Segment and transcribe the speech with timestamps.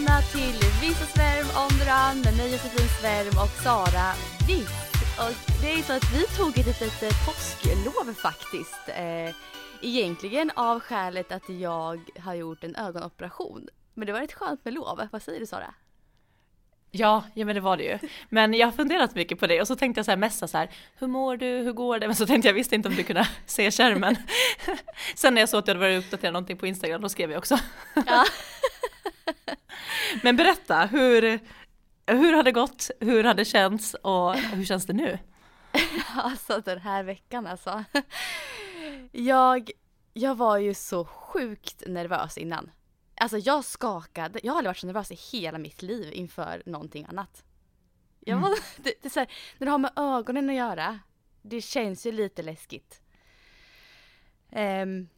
[0.00, 4.12] Välkomna till Vissa Svärm on the run med mig Josefin Svärm och Sara
[4.46, 4.68] Witt.
[5.18, 8.88] Och det är så att vi tog ett litet eh, påsklov faktiskt.
[8.88, 9.34] Eh,
[9.82, 13.68] egentligen av skälet att jag har gjort en ögonoperation.
[13.94, 15.08] Men det var rätt skönt med lov.
[15.12, 15.74] Vad säger du Sara?
[16.90, 17.98] Ja, ja men det var det ju.
[18.28, 20.58] Men jag har funderat mycket på det och så tänkte jag så här messa så
[20.58, 22.06] här, hur mår du, hur går det?
[22.06, 24.16] Men så tänkte jag, visste inte om du kunde se skärmen.
[25.14, 27.38] Sen när jag såg att du hade varit uppdaterad någonting på Instagram, då skrev jag
[27.38, 27.58] också.
[28.06, 28.24] Ja.
[30.22, 31.40] Men berätta, hur,
[32.06, 35.18] hur har det gått, hur har det känts och hur känns det nu?
[36.16, 37.84] Alltså den här veckan alltså.
[39.12, 39.70] Jag,
[40.12, 42.70] jag var ju så sjukt nervös innan.
[43.14, 47.06] Alltså jag skakade, jag har aldrig varit så nervös i hela mitt liv inför någonting
[47.08, 47.44] annat.
[48.20, 48.50] Jag var,
[48.82, 50.98] det, det så här, när det har med ögonen att göra,
[51.42, 53.02] det känns ju lite läskigt.
[54.50, 55.08] Ehm,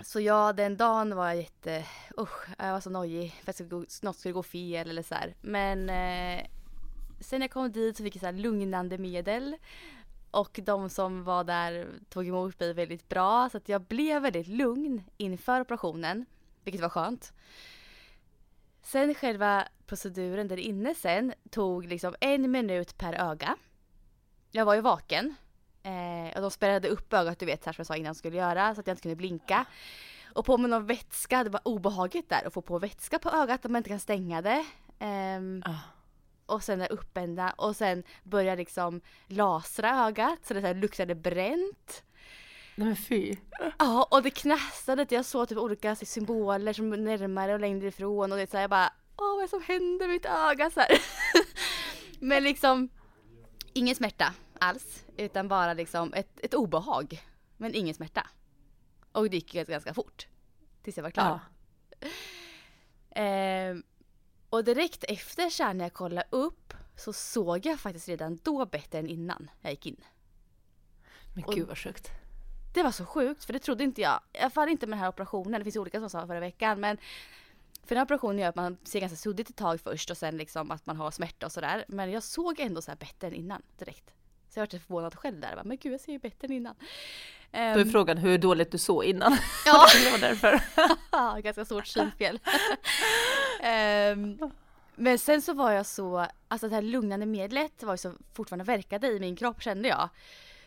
[0.00, 1.84] så ja, den dagen var jag jätte,
[2.18, 5.34] usch, jag var så nojig för att gå- något skulle gå fel eller så här.
[5.40, 6.46] Men eh,
[7.20, 9.56] sen när jag kom dit så fick jag så här lugnande medel.
[10.30, 14.46] Och de som var där tog emot mig väldigt bra så att jag blev väldigt
[14.48, 16.26] lugn inför operationen.
[16.64, 17.32] Vilket var skönt.
[18.82, 23.56] Sen själva proceduren där inne sen tog liksom en minut per öga.
[24.50, 25.34] Jag var ju vaken.
[25.82, 28.36] Eh, och de spärrade upp ögat du vet så här som jag sa innan skulle
[28.36, 29.66] göra så att jag inte kunde blinka.
[30.34, 33.64] Och på med någon vätska, det var obehagligt där att få på vätska på ögat
[33.64, 34.64] om man inte kan stänga det.
[34.98, 35.74] Ehm, Ah.
[36.46, 41.14] och sen är uppända och sen börjar liksom lasra ögat så det så här luktade
[41.14, 42.02] bränt.
[42.76, 43.36] Nej men fy.
[43.78, 48.38] Ja och det knastrade, jag såg typ olika symboler som närmare och längre ifrån och
[48.38, 50.80] det så här, jag bara Åh vad är det som händer med mitt öga så
[50.80, 50.88] här.
[52.20, 52.88] Men liksom
[53.72, 57.22] ingen smärta alls utan bara liksom ett, ett obehag.
[57.56, 58.26] Men ingen smärta.
[59.14, 60.26] Och det gick ganska, fort.
[60.82, 61.40] Tills jag var klar.
[62.00, 62.08] Ja.
[63.10, 63.82] Ehm,
[64.50, 68.98] och direkt efter så när jag kollade upp så såg jag faktiskt redan då bättre
[68.98, 70.04] än innan jag gick in.
[71.34, 72.10] Men Och- gud vad sjukt.
[72.74, 74.20] Det var så sjukt för det trodde inte jag.
[74.32, 75.60] I alla fall inte med den här operationen.
[75.60, 76.96] Det finns olika som sa förra veckan men
[77.82, 80.36] för den här operationen gör att man ser ganska suddigt ett tag först och sen
[80.36, 81.84] liksom att man har smärta och sådär.
[81.88, 84.10] Men jag såg ändå så här bättre än innan direkt.
[84.54, 85.48] Så jag var lite förvånad själv där.
[85.48, 86.74] Jag bara, men gud jag ser ju bättre än innan.
[87.50, 89.32] Då är Ehm, frågan hur dåligt du såg innan.
[89.66, 89.86] ja.
[90.04, 90.60] det var därför.
[91.42, 92.40] Ganska stort synfel.
[93.62, 94.38] Ehm,
[94.96, 98.64] men sen så var jag så, alltså det här lugnande medlet var ju så fortfarande
[98.64, 100.08] verkade i min kropp kände jag.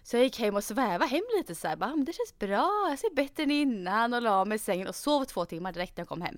[0.03, 2.39] Så jag gick hem och svävade hem lite så här, bara, "Ah, men det känns
[2.39, 5.71] bra, jag ser bättre än innan och la mig i sängen och sov två timmar
[5.71, 6.37] direkt när jag kom hem.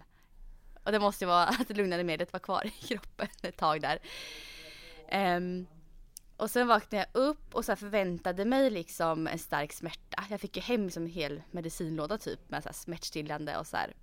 [0.83, 3.81] Och det måste ju vara att det lugnande medlet var kvar i kroppen ett tag
[3.81, 3.99] där.
[5.09, 5.67] Ehm,
[6.39, 10.25] och sen vaknade jag upp och så förväntade mig liksom en stark smärta.
[10.29, 13.95] Jag fick ju hem som en hel medicinlåda typ med så smärtstillande och så här.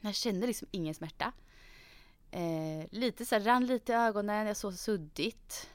[0.00, 1.32] Jag kände liksom ingen smärta.
[2.30, 5.70] Eh, lite så här, rann lite i ögonen, jag såg suddigt.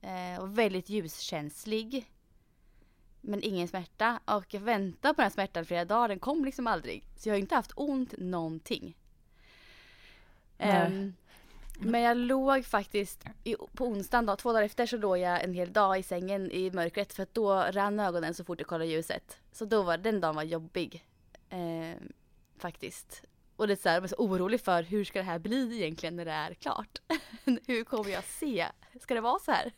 [0.00, 2.10] Eh, och väldigt ljuskänslig.
[3.20, 4.20] Men ingen smärta.
[4.24, 7.04] Och jag väntade på den här smärtan flera dagar, den kom liksom aldrig.
[7.16, 8.96] Så jag har inte haft ont någonting.
[10.58, 11.12] Nej.
[11.84, 15.54] Men jag låg faktiskt i, på onsdagen då, två dagar efter så låg jag en
[15.54, 18.90] hel dag i sängen i mörkret för att då rann ögonen så fort jag kollade
[18.90, 19.38] ljuset.
[19.52, 21.04] Så då var den dagen var jobbig.
[21.50, 21.96] Eh,
[22.58, 23.22] faktiskt.
[23.56, 25.76] Och det är så här, jag var så orolig för hur ska det här bli
[25.76, 26.98] egentligen när det är klart?
[27.66, 28.66] hur kommer jag se?
[29.00, 29.72] Ska det vara så här?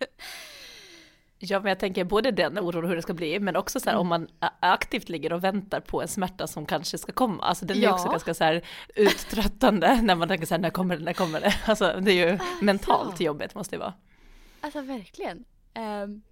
[1.38, 3.84] Ja men jag tänker både den oron och hur det ska bli, men också så
[3.90, 4.00] här Mm.
[4.00, 4.28] om man
[4.60, 7.42] aktivt ligger och väntar på en smärta som kanske ska komma.
[7.42, 7.92] Alltså den är Ja.
[7.94, 8.64] också ganska så här
[8.94, 11.54] uttröttande när man tänker så här, när kommer det, när kommer det?
[11.66, 13.94] Alltså det är ju mentalt jobbigt måste det vara.
[14.60, 15.44] Alltså verkligen.
[15.74, 16.22] Ehm,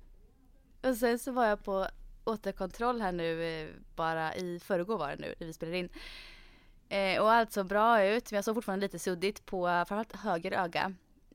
[0.83, 1.87] och sen så var jag på
[2.25, 5.89] återkontroll här nu eh, bara i förrgår var det nu när vi spelade in.
[6.89, 10.53] Eh, och allt såg bra ut men jag såg fortfarande lite suddigt på framförallt höger
[10.53, 10.93] öga.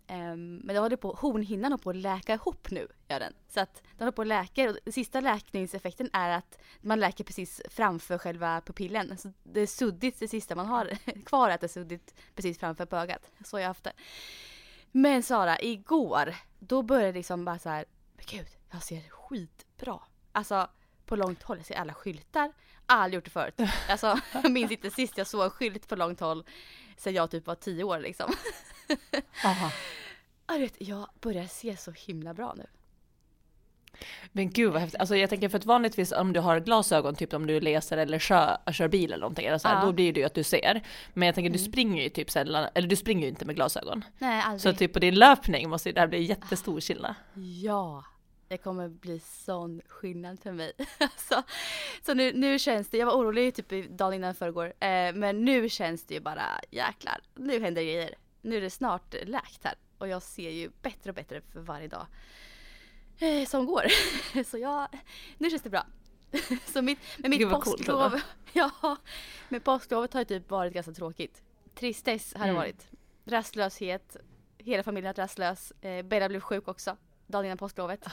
[0.07, 3.33] Ehm, men det håller på, hornhinnan håller på att läka ihop nu, gör den.
[3.49, 7.61] Så att den håller på att läka och sista läkningseffekten är att man läker precis
[7.69, 9.17] framför själva pupillen.
[9.17, 12.85] Så det är suddigt det sista man har kvar, att det är suddigt precis framför
[12.85, 13.31] på ögat.
[13.45, 13.93] Så har jag haft det.
[14.91, 19.99] Men Sara, igår, då började det liksom bara så här, men gud, jag ser skitbra.
[20.31, 20.69] Alltså
[21.05, 22.51] på långt håll, jag ser alla skyltar.
[22.85, 23.61] Aldrig gjort det förut.
[23.89, 26.45] Alltså jag minns inte sist jag såg en skylt på långt håll
[26.97, 28.33] sen jag typ var tio år liksom.
[29.45, 29.71] Aha.
[30.47, 32.65] Jag, vet, jag börjar se så himla bra nu.
[34.31, 34.99] Men gud vad häftigt.
[34.99, 38.19] Alltså jag tänker för att vanligtvis om du har glasögon, typ om du läser eller
[38.19, 39.85] kör, kör bil eller någonting, eller så här, Ja.
[39.85, 40.81] då blir det ju att du ser.
[41.13, 41.71] Men jag tänker du Mm.
[41.71, 44.03] springer ju typ sällan, eller du springer ju inte med glasögon.
[44.17, 44.61] Nej, aldrig.
[44.61, 47.15] Så typ på din löpning måste det här bli jättestor skillnad.
[47.63, 48.03] Ja,
[48.47, 50.71] det kommer bli sån skillnad för mig.
[50.97, 51.43] alltså,
[52.05, 55.69] så nu, nu känns det, jag var orolig typ dagen innan förrgår, eh, men nu
[55.69, 58.15] känns det ju bara jäklar, nu händer grejer.
[58.41, 61.87] Nu är det snart läkt här och jag ser ju bättre och bättre för varje
[61.87, 62.07] dag
[63.19, 63.83] eh, som går.
[64.43, 64.87] så jag,
[65.37, 65.85] nu känns det bra.
[66.65, 68.21] så mitt, men mitt påsklov,
[68.53, 68.97] ja,
[69.49, 71.41] men påsklovet har ju typ varit ganska tråkigt.
[71.75, 72.55] Tristess har det Mm.
[72.55, 72.87] varit.
[73.25, 74.17] Rastlöshet,
[74.57, 75.71] hela familjen har varit rastlös.
[75.81, 76.97] Eh, Bella blev sjuk också
[77.27, 78.05] dagen innan påsklovet.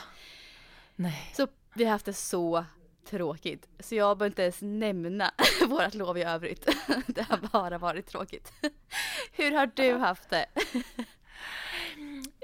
[0.95, 1.31] Nej.
[1.33, 2.65] Så vi har haft det så
[3.05, 3.67] tråkigt.
[3.79, 5.31] Så jag behöver inte ens nämna
[5.67, 6.69] vårt lov i övrigt.
[7.07, 8.53] Det har bara varit tråkigt.
[9.31, 10.45] Hur har du haft det?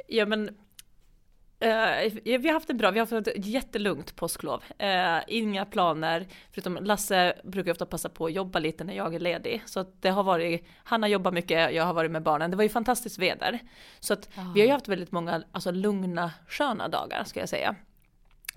[0.07, 0.57] Ja men
[1.61, 4.63] eh, vi har haft en bra, vi har haft ett jättelugnt påsklov.
[4.77, 9.19] Eh, inga planer, förutom Lasse brukar ofta passa på att jobba lite när jag är
[9.19, 9.63] ledig.
[9.65, 12.51] Så att det har varit, han har jobbat mycket, jag har varit med barnen.
[12.51, 13.59] Det var ju fantastiskt väder.
[13.99, 17.75] Så att vi har ju haft väldigt många alltså, lugna, sköna dagar ska jag säga.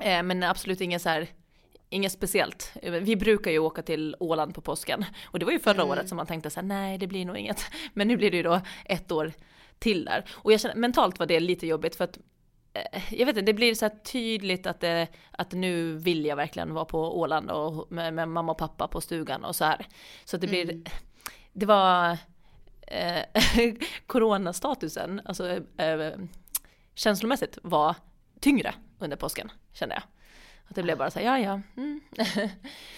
[0.00, 1.28] Eh, men absolut inget så här
[1.90, 2.72] Inget speciellt.
[2.82, 5.04] Vi brukar ju åka till Åland på påsken.
[5.24, 5.88] Och det var ju förra Mm.
[5.88, 7.60] året som man tänkte så här, nej det blir nog inget.
[7.92, 9.32] Men nu blir det ju då ett år
[9.78, 10.24] till där.
[10.30, 12.18] Och jag känner, mentalt var det lite jobbigt för att
[13.10, 16.74] jag vet inte, det blir så här tydligt att, det, att nu vill jag verkligen
[16.74, 19.86] vara på Åland och med, med mamma och pappa på stugan och så här.
[20.24, 20.84] Så det blir, Mm.
[21.52, 22.18] det var
[22.86, 23.22] eh,
[24.06, 25.48] coronastatusen, alltså
[25.78, 26.12] eh,
[26.94, 27.96] känslomässigt var
[28.40, 30.02] tyngre under påsken kände jag.
[30.68, 31.60] Att det blev bara så här, ja ja.
[31.76, 32.00] Mm.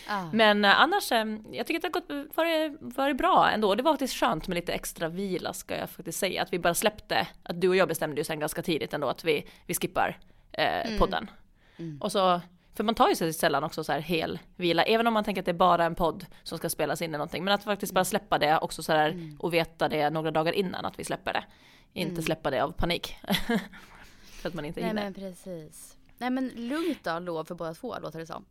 [0.09, 0.25] Ah.
[0.33, 3.75] Men eh, annars, eh, jag tycker att det har gått, varit, varit bra ändå.
[3.75, 6.43] Det var faktiskt skönt med lite extra vila ska jag faktiskt säga.
[6.43, 9.25] Att vi bara släppte, att du och jag bestämde ju sen ganska tidigt ändå att
[9.25, 10.19] vi, vi skippar
[10.53, 10.99] eh, Mm.
[10.99, 11.31] podden.
[11.77, 11.99] Mm.
[12.03, 12.41] Och så,
[12.75, 15.43] för man tar ju sig sällan också så här hel vila, även om man tänker
[15.43, 17.45] att det är bara en podd som ska spelas in eller någonting.
[17.45, 19.37] Men att faktiskt bara släppa det också så här Mm.
[19.41, 21.45] och veta det några dagar innan att vi släpper det.
[21.93, 22.23] Inte Mm.
[22.23, 23.17] släppa det av panik.
[24.43, 25.03] för att man inte Nej hinner.
[25.05, 25.96] men precis.
[26.19, 28.45] Nej men lugnt då lov för båda två låter det som.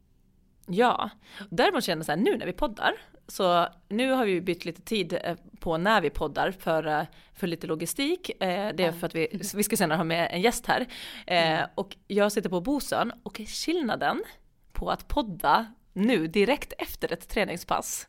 [0.67, 1.09] Ja,
[1.49, 2.93] däremot känner jag så här nu när vi poddar,
[3.27, 7.03] så nu har vi bytt lite tid eh, på när vi poddar för, eh,
[7.33, 8.29] för lite logistik.
[8.43, 10.85] Eh, Det är för att vi, vi ska senare ha med en gäst här.
[11.27, 14.23] Eh, Och jag sitter på Bosön och skillnaden
[14.71, 18.07] på att podda nu direkt efter ett träningspass,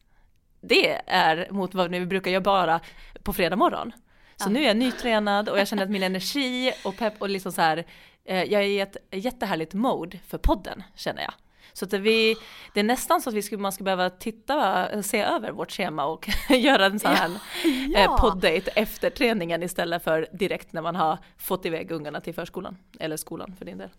[0.60, 2.80] det är mot vad vi brukar göra bara
[3.22, 3.92] på fredag morgon.
[4.36, 4.48] Så Ja.
[4.52, 7.60] nu är jag nytränad och jag känner att min energi och pepp och liksom så
[7.60, 7.86] här,
[8.26, 11.32] jag är i ett jättehärligt mode för podden känner jag.
[11.72, 12.36] Så att vi,
[12.74, 16.04] det är nästan så att vi skulle, man skulle behöva titta, se över vårt schema
[16.04, 17.30] och göra en sån här
[17.96, 22.76] eh, poddate efter träningen istället för direkt när man har fått iväg ungarna till förskolan.
[23.00, 23.90] Eller skolan för din del.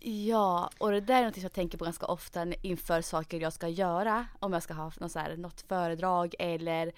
[0.00, 3.52] Ja, och det där är något som jag tänker på ganska ofta inför saker jag
[3.52, 4.26] ska göra.
[4.38, 6.92] Om jag ska ha något, så här, något föredrag eller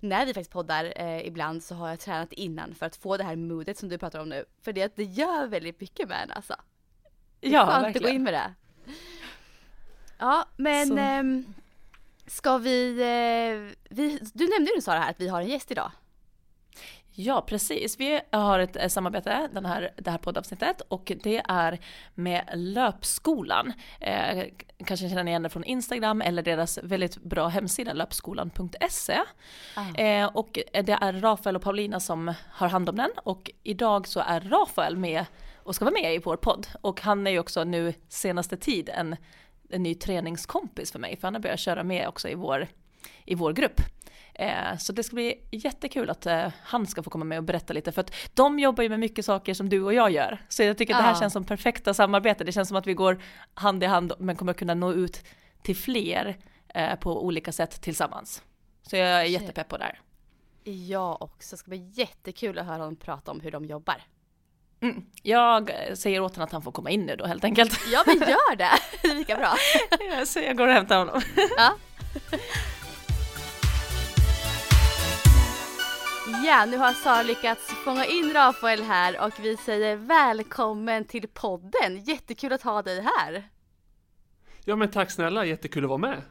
[0.00, 3.24] när vi faktiskt poddar eh, ibland så har jag tränat innan för att få det
[3.24, 4.44] här modet som du pratar om nu.
[4.62, 6.56] För det, det gör väldigt mycket med en alltså.
[7.40, 8.22] Det är Ja, skönt att gå in verkligen.
[8.22, 8.54] med det.
[10.18, 11.54] Ja, men ehm,
[12.26, 14.18] ska vi, eh, vi...
[14.34, 15.90] Du nämnde ju Sara här att vi har en gäst idag.
[17.18, 18.00] Ja, precis.
[18.00, 21.78] Vi har ett eh, samarbete, den här, det här poddavsnittet, och det är
[22.14, 23.72] med Löpskolan.
[24.00, 24.44] Eh,
[24.84, 29.18] kanske känner ni igen det från Instagram eller deras väldigt bra hemsida löpskolan.se.
[29.96, 34.20] Eh, och det är Rafael och Paulina som har hand om den och idag så
[34.20, 35.24] är Rafael med
[35.56, 36.66] och ska vara med i vår podd.
[36.80, 39.16] Och han är ju också nu senaste tid en,
[39.70, 42.68] en ny träningskompis för mig, för han har börjat köra med också i vår,
[43.24, 43.80] i vår grupp.
[44.38, 47.72] Eh, så det ska bli jättekul att eh, han ska få komma med och berätta
[47.72, 50.38] lite, för att de jobbar ju med mycket saker som du och jag gör.
[50.48, 51.20] Så jag tycker att det här Ja.
[51.20, 52.44] känns som perfekta samarbete.
[52.44, 53.22] Det känns som att vi går
[53.54, 55.24] hand i hand men kommer kunna nå ut
[55.62, 56.36] till fler
[56.74, 58.42] eh, på olika sätt tillsammans.
[58.82, 60.00] Så jag är jättepepp på det här.
[60.64, 61.56] Jag också.
[61.56, 64.02] Det ska bli jättekul att höra honom prata om hur de jobbar.
[64.80, 65.04] Mm.
[65.22, 67.80] Jag säger åt honom att han får komma in nu då helt enkelt.
[67.92, 68.70] Ja men gör det!
[69.14, 69.54] Lika bra.
[70.26, 71.20] så jag går och hämtar honom.
[71.56, 71.74] Ja.
[76.46, 82.04] Ja, nu har Sara lyckats fånga in Rafael här och vi säger välkommen till podden.
[82.04, 83.48] Jättekul att ha dig här.
[84.64, 86.22] Ja men tack snälla, jättekul att vara med.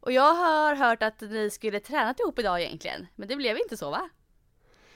[0.00, 3.76] Och jag har hört att ni skulle tränat ihop idag egentligen, men det blev inte
[3.76, 4.10] så va?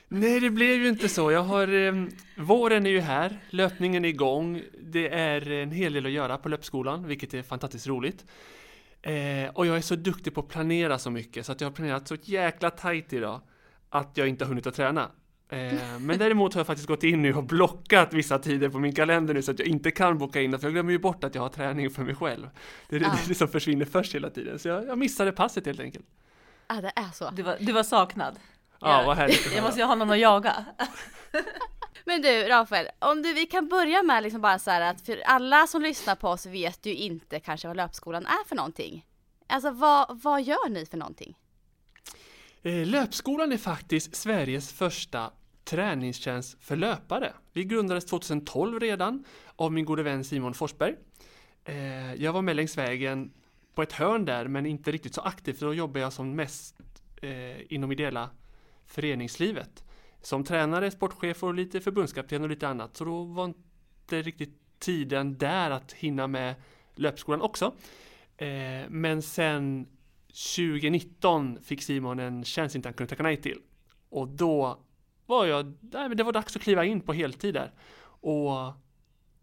[0.08, 1.32] Nej, det blev ju inte så.
[1.32, 1.94] Jag har, eh,
[2.36, 4.62] våren är ju här, löpningen är igång.
[4.80, 8.24] Det är en hel del att göra på löpskolan, vilket är fantastiskt roligt.
[9.02, 11.74] Eh, och jag är så duktig på att planera så mycket, så att jag har
[11.74, 13.40] planerat så jäkla tajt idag
[13.90, 15.10] att jag inte har hunnit att träna.
[15.48, 18.94] Eh, men däremot har jag faktiskt gått in nu och blockat vissa tider på min
[18.94, 21.34] kalender nu så att jag inte kan boka in, för jag glömmer ju bort att
[21.34, 22.48] jag har träning för mig själv.
[22.88, 23.18] Det är det, Ah.
[23.28, 26.06] det som försvinner först hela tiden, så jag, jag missade passet helt enkelt.
[26.66, 27.30] Ah, det är så.
[27.30, 28.38] Du var, du var saknad.
[28.80, 30.64] Ja, vad härligt Jag måste ju ha någon att jaga.
[32.04, 35.22] Men du Rafael, om du, vi kan börja med liksom bara så här att för
[35.26, 39.06] alla som lyssnar på oss vet ju inte kanske vad löpskolan är för någonting.
[39.48, 41.36] Alltså vad, vad gör ni för någonting?
[42.62, 45.32] Eh, löpskolan är faktiskt Sveriges första
[45.64, 47.32] träningstjänst för löpare.
[47.52, 49.24] Vi grundades 2012 redan
[49.56, 50.94] av min gode vän Simon Forsberg.
[51.64, 53.32] Eh, jag var med längs vägen
[53.74, 56.74] på ett hörn där men inte riktigt så aktiv för då jobbar jag som mest
[57.22, 58.30] eh, inom ideella
[58.86, 59.84] föreningslivet.
[60.22, 62.96] Som tränare, sportchef och lite förbundskapten och lite annat.
[62.96, 66.54] Så då var inte riktigt tiden där att hinna med
[66.94, 67.74] löpskolan också.
[68.88, 69.86] Men sen
[70.32, 73.58] 2019 fick Simon en tjänst inte han kunde tacka nej till.
[74.08, 74.78] Och då
[75.26, 77.72] var jag, nej, det var dags att kliva in på heltid där.
[78.02, 78.72] Och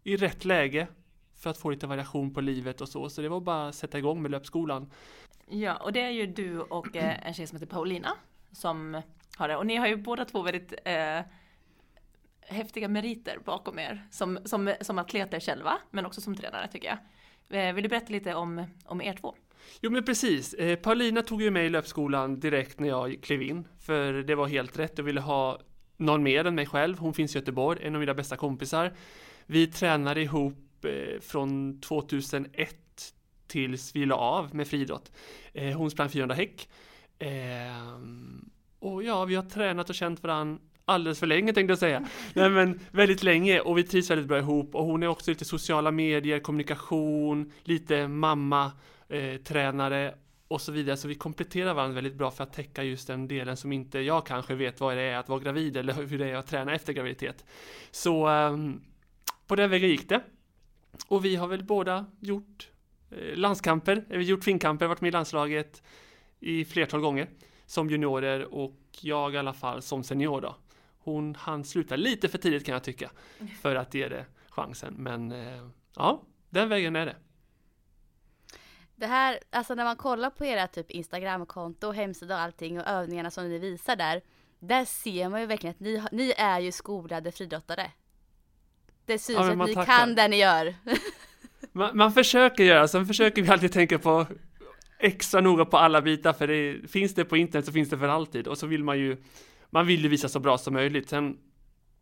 [0.04, 0.88] i rätt läge
[1.34, 3.10] för att få lite variation på livet och så.
[3.10, 4.92] Så det var bara att sätta igång med löpskolan.
[5.48, 8.16] Ja, och det är ju du och eh, en tjej som heter Paulina
[8.52, 9.02] som
[9.36, 9.56] har det.
[9.56, 11.20] Och ni har ju båda två väldigt eh,
[12.40, 16.98] häftiga meriter bakom er som, som, som atleter själva, men också som tränare tycker jag.
[17.68, 19.34] Eh, vill du berätta lite om, om er två?
[19.80, 23.68] Jo men precis, eh, Paulina tog ju mig i löpskolan direkt när jag klev in.
[23.80, 25.60] För det var helt rätt, jag ville ha
[25.96, 26.98] någon mer än mig själv.
[26.98, 28.92] Hon finns i Göteborg, en av mina bästa kompisar.
[29.46, 32.76] Vi tränade ihop eh, från 2001
[33.46, 35.12] tills vi la av med friidrott.
[35.52, 36.68] Eh, hon sprang 400 häck.
[38.78, 40.58] Och ja, vi har tränat och känt varandra
[40.88, 42.08] alldeles för länge tänkte jag säga.
[42.34, 45.44] Nej men väldigt länge och vi trivs väldigt bra ihop och hon är också lite
[45.44, 48.72] sociala medier, kommunikation, lite mamma,
[49.08, 50.14] eh, tränare
[50.48, 50.96] och så vidare.
[50.96, 54.26] Så vi kompletterar varandra väldigt bra för att täcka just den delen som inte jag
[54.26, 56.92] kanske vet vad det är att vara gravid eller hur det är att träna efter
[56.92, 57.44] graviditet.
[57.90, 58.80] Så ehm,
[59.46, 60.22] på den vägen gick det.
[61.08, 62.70] Och vi har väl båda gjort
[63.10, 65.82] eh, landskamper, har gjort finkamper, varit med i landslaget
[66.40, 67.28] i flertal gånger
[67.66, 70.56] som juniorer och jag i alla fall som senior då.
[70.98, 73.10] Hon hann sluta lite för tidigt kan jag tycka
[73.60, 74.94] för att ge det chansen.
[74.98, 77.16] Men eh, ja, den vägen är det.
[78.98, 83.30] Det här, alltså när man kollar på era typ Instagramkonto, hemsida och allting och övningarna
[83.30, 84.22] som ni visar där.
[84.58, 87.90] Där ser man ju verkligen att ni, ni är ju skolade friidrottare.
[89.04, 89.98] Det syns Ja, att ni tackar.
[89.98, 90.74] kan det ni gör.
[91.72, 94.26] Man, man försöker göra, sen försöker vi alltid tänka på
[94.98, 98.08] extra noga på alla bitar för det, finns det på internet så finns det för
[98.08, 99.16] alltid och så vill man ju
[99.70, 101.08] man vill ju visa så bra som möjligt.
[101.08, 101.38] Sen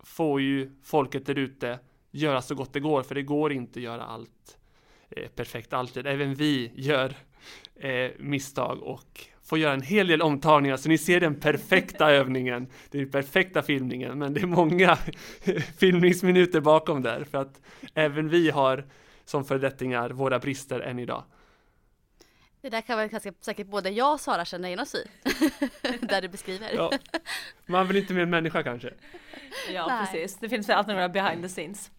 [0.04, 1.78] får ju folket där ute
[2.10, 4.58] göra så gott det går för det går inte att göra allt
[5.34, 6.06] perfekt alltid.
[6.06, 7.14] Även vi gör
[7.76, 12.66] eh, misstag och får göra en hel del omtagningar så ni ser den perfekta övningen,
[12.90, 14.98] den perfekta filmningen men det är många
[15.78, 17.60] filmningsminuter bakom där för att
[17.94, 18.84] även vi har
[19.24, 21.24] som föredettingar våra brister än idag.
[22.60, 25.08] Det där kan väl ganska säkert både jag och Sara känna igen oss i.
[26.06, 26.70] där du beskriver.
[26.74, 26.92] Ja,
[27.66, 28.92] man vill inte en människa kanske.
[29.72, 30.06] Ja, Nej.
[30.06, 30.38] precis.
[30.40, 31.90] Det finns väl alltid några behind the scenes.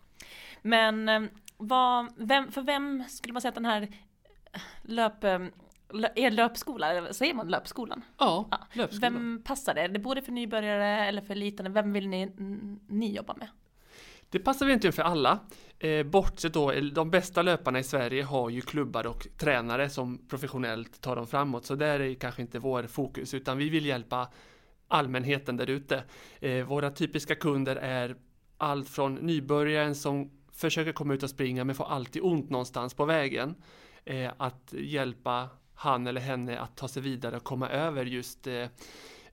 [0.62, 1.22] Men eh,
[1.58, 3.88] vad, vem, för vem skulle man säga att den här
[4.82, 5.40] löp, eh,
[6.16, 8.02] er löpskola, säger man löpskolan?
[8.18, 8.60] Ja, Ja.
[8.74, 9.10] löpskola.
[9.10, 9.82] Vem passar det?
[9.82, 11.70] Är det både för nybörjare eller för elitande?
[11.72, 12.32] Vem vill ni,
[12.88, 13.48] ni jobba med?
[14.30, 15.40] Det passar väl egentligen för alla.
[15.80, 21.02] Eh, bortsett då, de bästa löparna i Sverige har ju klubbar och tränare som professionellt
[21.02, 21.66] tar dem framåt.
[21.66, 24.28] Så där är kanske inte vår fokus, utan vi vill hjälpa
[24.88, 26.04] allmänheten där ute.
[26.40, 28.16] Eh, våra typiska kunder är
[28.58, 33.06] allt från nybörjaren som försöker komma ut och springa men får alltid ont någonstans på
[33.06, 33.56] vägen.
[34.06, 38.68] Eh, att hjälpa han eller henne att ta sig vidare och komma över just eh,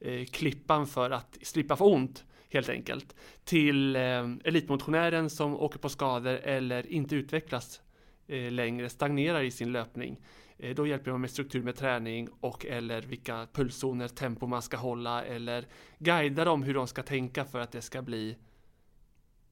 [0.00, 3.16] eh, klippan för att slippa få ont helt enkelt.
[3.44, 7.80] Till eh, elitmotionären som åker på skador eller inte utvecklas
[8.26, 10.20] eh, längre, stagnerar i sin löpning.
[10.58, 14.76] Eh, då hjälper man med struktur med träning och eller vilka pulszoner, tempo man ska
[14.76, 15.66] hålla eller
[15.98, 18.36] guida dem hur de ska tänka för att det ska bli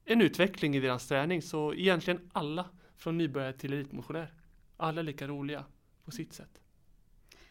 [0.05, 1.41] en utveckling i deras träning.
[1.41, 4.33] Så egentligen alla från nybörjare till elitmotionär.
[4.77, 5.65] Alla är lika roliga
[6.05, 6.59] på sitt sätt.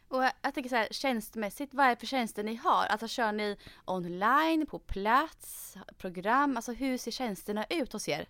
[0.09, 2.87] Och jag tänker så här, tjänstmässigt, vad är det för tjänster ni har?
[2.87, 6.57] Alltså kör ni online, på plats, program?
[6.57, 8.27] Alltså hur ser tjänsterna ut hos er?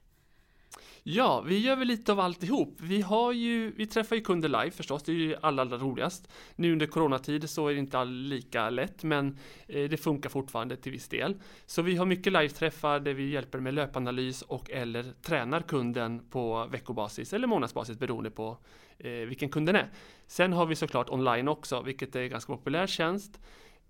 [1.03, 2.77] Ja, vi gör väl lite av alltihop.
[2.81, 6.29] Vi har ju, vi träffar ju kunder live förstås, det är ju allra, allra roligast.
[6.57, 10.93] Nu under coronatid så är det inte lika lätt, men eh, det funkar fortfarande till
[10.93, 11.35] viss del.
[11.67, 16.67] Så vi har mycket live-träffar där vi hjälper med löpanalys och eller tränar kunden på
[16.67, 18.59] veckobasis eller månadsbasis beroende på
[18.99, 19.91] eh, vilken kunden är.
[20.27, 23.41] Sen har vi såklart online också, vilket är en ganska populär tjänst.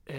[0.07, 0.15] Eh,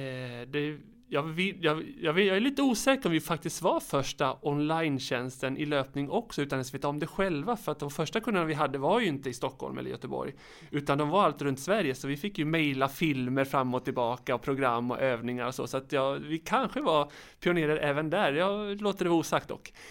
[0.47, 0.77] det
[1.13, 5.65] jag, vill, jag, jag, jag, är lite osäker om vi faktiskt var första online-tjänsten i
[5.65, 8.77] löpning också utan att veta om det själva för att de första kunderna vi hade
[8.77, 10.33] var ju inte i Stockholm eller Göteborg
[10.71, 14.35] utan de var allt runt Sverige så vi fick ju mejla filmer fram och tillbaka
[14.35, 18.33] och program och övningar och så så att ja, vi kanske var pionjärer även där.
[18.33, 19.73] Jag låter det vara osagt dock.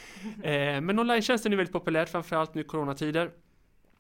[0.43, 3.31] Eh, men online-tjänsten är väldigt populärt framförallt nu i coronatider.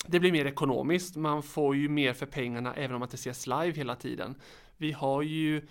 [0.06, 3.46] Det blir mer ekonomiskt, man får ju mer för pengarna även om man inte ses
[3.46, 4.34] live hela tiden.
[4.76, 5.62] Vi har ju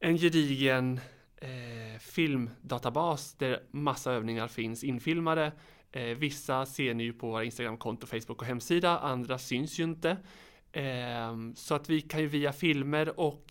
[0.00, 1.00] en gedigen
[1.36, 5.52] eh, filmdatabas där massa övningar finns infilmade.
[5.92, 10.16] Eh, vissa ser ni ju på våra Instagramkonto, Facebook och hemsida, andra syns ju inte.
[10.72, 13.44] Eh, så att vi kan ju via filmer och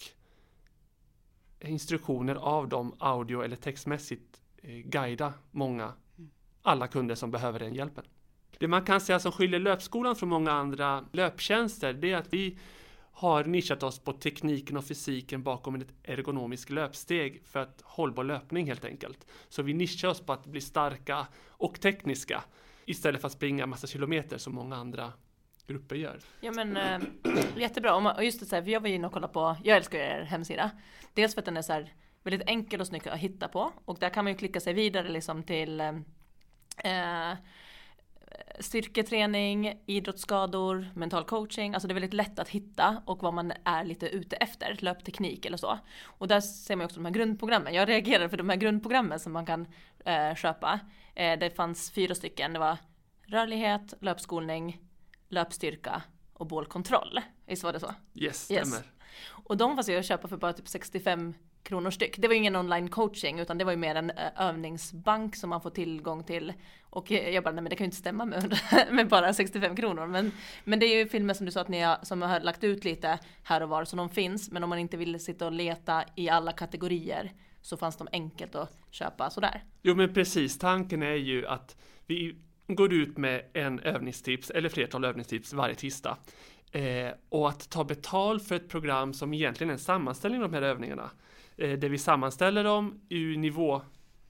[1.60, 5.94] instruktioner av dem, audio eller textmässigt, eh, guida många,
[6.62, 8.04] alla kunder som behöver den hjälpen.
[8.60, 12.58] Det man kan säga som skiljer löpskolan från många andra löptjänster, det är att vi
[13.18, 18.68] har nischat oss på tekniken och fysiken bakom ett ergonomiskt löpsteg för att hållbar löpning
[18.68, 19.28] helt enkelt.
[19.50, 22.44] Så vi nischar oss på att bli starka och tekniska
[22.86, 25.14] istället för att springa massa kilometer som många andra
[25.68, 26.20] grupper gör.
[26.42, 27.08] Ja men äh,
[27.58, 30.00] jättebra, och just det så här, för jag var inne och kollade på, jag älskar
[30.00, 30.72] er hemsida.
[31.14, 31.94] Dels för att den är så här
[32.24, 35.10] väldigt enkel och snygg att hitta på och där kan man ju klicka sig vidare
[35.10, 37.34] liksom till äh,
[38.60, 41.74] styrketräning, idrottsskador, mental coaching.
[41.74, 45.46] Alltså det är väldigt lätt att hitta och vad man är lite ute efter, löpteknik
[45.46, 45.80] eller så.
[46.04, 47.74] Och där ser man också de här grundprogrammen.
[47.74, 49.68] Jag reagerar för de här grundprogrammen som man kan
[50.06, 50.80] eh, köpa.
[51.16, 52.54] Eh, det fanns fyra stycken.
[52.54, 52.78] Det var
[53.28, 54.82] rörlighet, löpskolning,
[55.30, 56.02] löpstyrka
[56.34, 57.20] och bålkontroll.
[57.46, 57.94] Visst var det så?
[58.14, 58.60] Yes, stämmer.
[58.60, 58.84] Yes.
[59.30, 61.34] Och de fanns ju att köpa för bara typ 65
[61.68, 62.18] kronor styck.
[62.18, 65.50] Det var ju ingen online coaching utan det var ju mer en eh, övningsbank som
[65.50, 66.54] man får tillgång till.
[66.82, 68.60] Och eh, jag bara, nej men det kan ju inte stämma med,
[68.92, 70.08] med bara 65 kronor.
[70.08, 70.32] Men,
[70.64, 72.84] men det är ju filmer som du sa att ni har, som har lagt ut
[72.84, 74.52] lite här och var så de finns.
[74.52, 78.56] Men om man inte vill sitta och leta i alla kategorier så fanns de enkelt
[78.56, 79.64] att köpa sådär.
[79.82, 82.36] Jo men precis, tanken är ju att vi
[82.68, 86.18] går ut med en övningstips eller flertal övningstips varje tisdag.
[86.72, 90.56] Eh, och att ta betal för ett program som egentligen är en sammanställning av de
[90.56, 91.10] här övningarna.
[91.58, 93.82] Eh, där vi sammanställer dem i nivå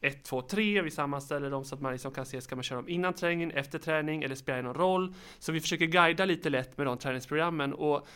[0.02, 0.82] 1, 2, 3.
[0.82, 3.52] Vi sammanställer dem så att man liksom kan se, ska man köra dem innan träningen,
[3.52, 5.14] efter träning eller spelar det någon roll?
[5.40, 8.08] Så vi försöker guida lite lätt med de träningsprogrammen och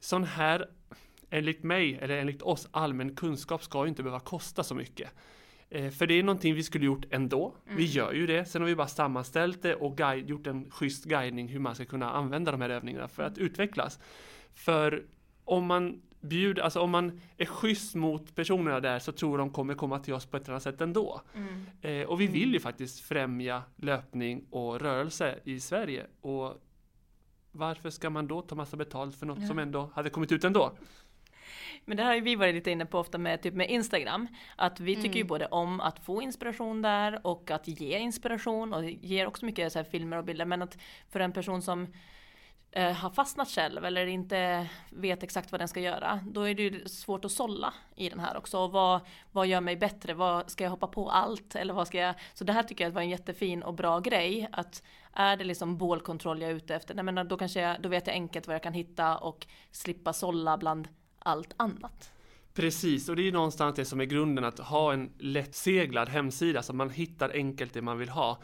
[0.00, 0.68] sån här,
[1.30, 5.10] enligt mig, eller enligt oss, allmän kunskap ska ju inte behöva kosta så mycket.
[5.70, 7.54] Eh, för det är någonting vi skulle gjort ändå.
[7.66, 7.76] Mm.
[7.76, 8.44] Vi gör ju det.
[8.44, 11.84] Sen har vi bara sammanställt det och guide, gjort en schysst guidning hur man ska
[11.84, 13.98] kunna använda de här övningarna för att utvecklas.
[14.54, 15.04] För
[15.44, 19.74] om man bjuder, alltså om man är schysst mot personerna där så tror de kommer
[19.74, 21.20] komma till oss på ett annat sätt ändå.
[21.34, 21.66] Mm.
[21.82, 22.60] Eh, och vi vill ju mm.
[22.60, 26.06] faktiskt främja löpning och rörelse i Sverige.
[26.20, 26.62] Och
[27.52, 29.46] varför ska man då ta massa betalt för något ja.
[29.46, 30.72] som ändå hade kommit ut ändå?
[31.84, 34.26] Men det här har vi varit lite inne på ofta med, typ med Instagram.
[34.56, 35.18] Att vi tycker mm.
[35.18, 39.72] ju både om att få inspiration där och att ge inspiration och ger också mycket
[39.72, 40.44] så filmer och bilder.
[40.44, 40.78] Men att
[41.08, 41.86] för en person som
[42.72, 46.20] eh, har fastnat själv eller inte vet exakt vad den ska göra.
[46.26, 48.58] Då är det ju svårt att sålla i den här också.
[48.58, 49.00] Och vad,
[49.32, 50.14] vad gör mig bättre?
[50.14, 51.56] Vad, ska jag hoppa på allt?
[51.56, 52.14] Eller vad ska jag?
[52.34, 54.48] Så det här tycker jag var en jättefin och bra grej.
[54.52, 56.94] Att är det liksom bålkontroll jag är ute efter?
[56.94, 60.12] Nej, men då, kanske jag, då vet jag enkelt vad jag kan hitta och slippa
[60.12, 62.12] sålla bland allt annat.
[62.54, 66.72] Precis, och det är någonstans det som är grunden att ha en lättseglad hemsida så
[66.72, 68.38] man hittar enkelt det man vill ha.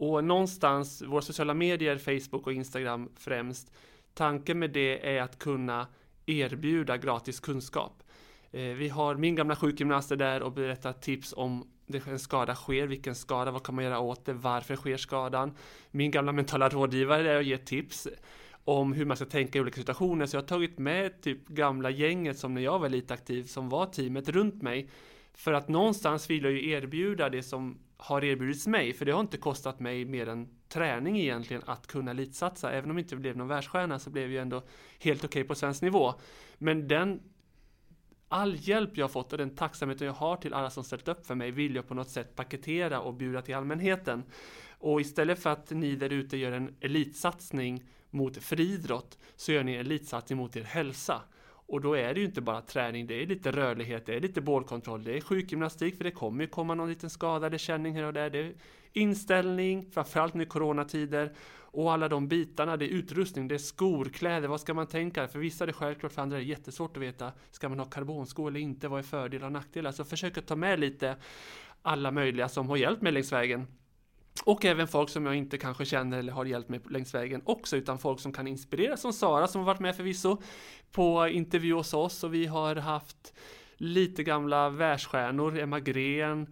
[0.00, 3.72] Och någonstans, våra sociala medier, Facebook och Instagram främst,
[4.14, 5.86] tanken med det är att kunna
[6.26, 8.02] erbjuda gratis kunskap.
[8.50, 11.68] Eh, vi har min gamla sjukgymnast där och berättar tips om
[12.06, 15.52] en skada sker, vilken skada, vad kan man göra åt det, varför sker skadan?
[15.90, 18.08] Min gamla mentala rådgivare där och ger tips
[18.64, 20.26] om hur man ska tänka i olika situationer.
[20.26, 23.68] Så jag har tagit med typ gamla gänget som när jag var lite aktiv, som
[23.68, 24.90] var teamet runt mig.
[25.34, 29.20] För att någonstans vill jag ju erbjuda det som har erbjudits mig, för det har
[29.20, 32.72] inte kostat mig mer än träning egentligen att kunna elitsatsa.
[32.72, 34.62] Även om jag inte blev någon världsstjärna så blev jag ändå
[34.98, 36.14] helt okej okay på svensk nivå.
[36.58, 37.20] Men den
[38.28, 41.26] all hjälp jag har fått och den tacksamheten jag har till alla som ställt upp
[41.26, 44.22] för mig vill jag på något sätt paketera och bjuda till allmänheten.
[44.78, 49.74] Och istället för att ni där ute gör en elitsatsning mot friidrott så gör ni
[49.74, 51.22] en elitsatsning mot er hälsa.
[51.70, 54.40] Och då är det ju inte bara träning, det är lite rörlighet, det är lite
[54.40, 58.02] bålkontroll, det är sjukgymnastik för det kommer ju komma någon liten skada eller känning här
[58.02, 58.30] och där.
[58.30, 58.52] Det är
[58.92, 64.04] inställning, framförallt nu i coronatider och alla de bitarna, det är utrustning, det är skor,
[64.04, 65.28] kläder, vad ska man tänka?
[65.28, 67.86] För vissa är det självklart, för andra är det jättesvårt att veta, ska man ha
[67.86, 68.88] karbonskor eller inte?
[68.88, 69.92] Vad är fördelar och nackdelar?
[69.92, 71.16] Så försök att ta med lite
[71.82, 73.66] alla möjliga som har hjälpt mig längs vägen.
[74.44, 77.76] Och även folk som jag inte kanske känner eller har hjälpt mig längs vägen också,
[77.76, 80.42] utan folk som kan inspirera, som Sara som har varit med förvisso
[80.92, 83.34] på intervju hos oss och vi har haft
[83.76, 86.46] lite gamla världsstjärnor, Emma Gren,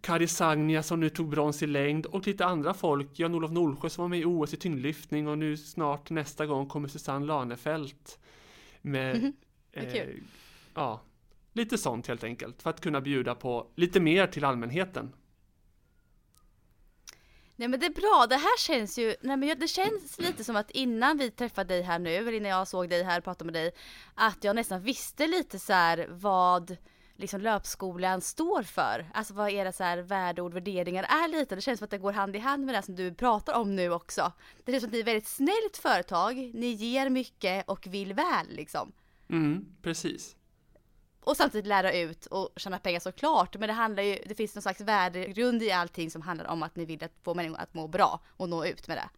[0.00, 4.02] Kari Sagnia som nu tog brons i längd och lite andra folk, Jan-Olof Nolsjö som
[4.02, 8.18] var med i OS i tyngdlyftning och nu snart nästa gång kommer Susanne Lanefelt
[8.82, 9.32] med
[9.72, 9.84] kul.
[9.94, 10.08] eh,
[10.74, 11.00] ja,
[11.52, 15.12] lite sånt helt enkelt för att kunna bjuda på lite mer till allmänheten.
[17.60, 20.56] Nej men det är bra, det här känns ju, nej men det känns lite som
[20.56, 23.44] att innan vi träffade dig här nu, eller innan jag såg dig här och pratade
[23.44, 23.72] med dig,
[24.14, 26.76] att jag nästan visste lite så här vad
[27.16, 29.10] liksom löpskolan står för.
[29.14, 31.54] Alltså vad era så här värdeord, värderingar är lite.
[31.54, 33.76] Det känns som att det går hand i hand med det som du pratar om
[33.76, 34.32] nu också.
[34.64, 38.14] Det känns som att ni är ett väldigt snällt företag, ni ger mycket och vill
[38.14, 38.92] väl liksom.
[39.28, 40.36] Mm, precis.
[41.20, 43.56] Och samtidigt lära ut och tjäna pengar såklart.
[43.58, 46.76] Men det handlar ju, det finns någon slags värdegrund i allting som handlar om att
[46.76, 49.08] ni vill att få människor att må bra och nå ut med det.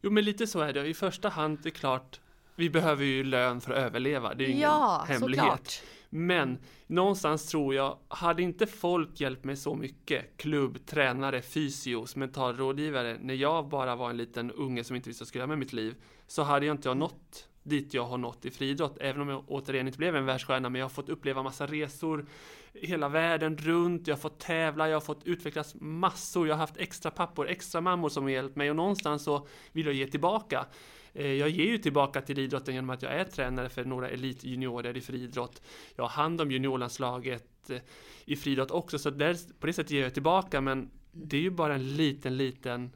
[0.00, 0.86] Jo, men lite så är det.
[0.86, 2.20] I första hand, det är klart,
[2.54, 4.34] vi behöver ju lön för att överleva.
[4.34, 5.38] Det är ju ingen Ja, hemlighet.
[5.44, 5.82] såklart.
[6.10, 13.18] Men någonstans tror jag, hade inte folk hjälpt mig så mycket, klubb, tränare, fysios, mentalrådgivare,
[13.20, 15.58] när jag bara var en liten unge som inte visste vad jag skulle göra med
[15.58, 15.94] mitt liv,
[16.26, 19.44] så hade jag inte jag nått dit jag har nått i friidrott, även om jag
[19.46, 22.26] återigen inte blev en världsstjärna, men jag har fått uppleva massa resor
[22.72, 26.76] hela världen runt, jag har fått tävla, jag har fått utvecklas massor, jag har haft
[26.76, 30.66] extra pappor, extra mammor som har hjälpt mig och någonstans så vill jag ge tillbaka.
[31.12, 34.96] Eh, jag ger ju tillbaka till idrotten genom att jag är tränare för några elitjuniorer
[34.96, 35.62] i friidrott.
[35.96, 37.78] Jag har hand om juniorlandslaget eh,
[38.24, 41.50] i friidrott också, så där, på det sättet ger jag tillbaka, men det är ju
[41.50, 42.90] bara en liten, liten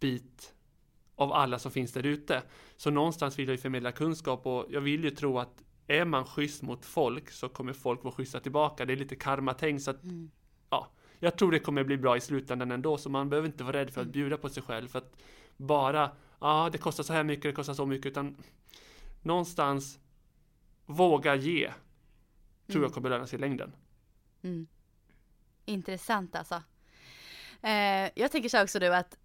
[0.00, 0.54] bit
[1.22, 2.42] av alla som finns där ute.
[2.76, 6.24] Så någonstans vill jag ju förmedla kunskap och jag vill ju tro att är man
[6.24, 8.84] schysst mot folk så kommer folk vara schyssta tillbaka.
[8.84, 10.00] Det är lite karma-tänk så att
[10.70, 13.76] ja, jag tror det kommer bli bra i slutändan ändå så man behöver inte vara
[13.76, 15.16] rädd för att bjuda på sig själv för att
[15.56, 18.36] bara, ja det kostar så här mycket, det kostar så mycket utan
[19.22, 19.98] någonstans
[20.86, 21.72] våga ge
[22.66, 23.72] tror jag kommer löna sig i längden.
[24.42, 24.66] Mm.
[25.64, 26.62] Intressant alltså.
[27.62, 29.18] Eh, jag tänker så också nu att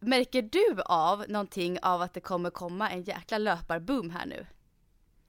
[0.00, 4.46] Märker du av någonting av att det kommer komma en jäkla löparboom här nu?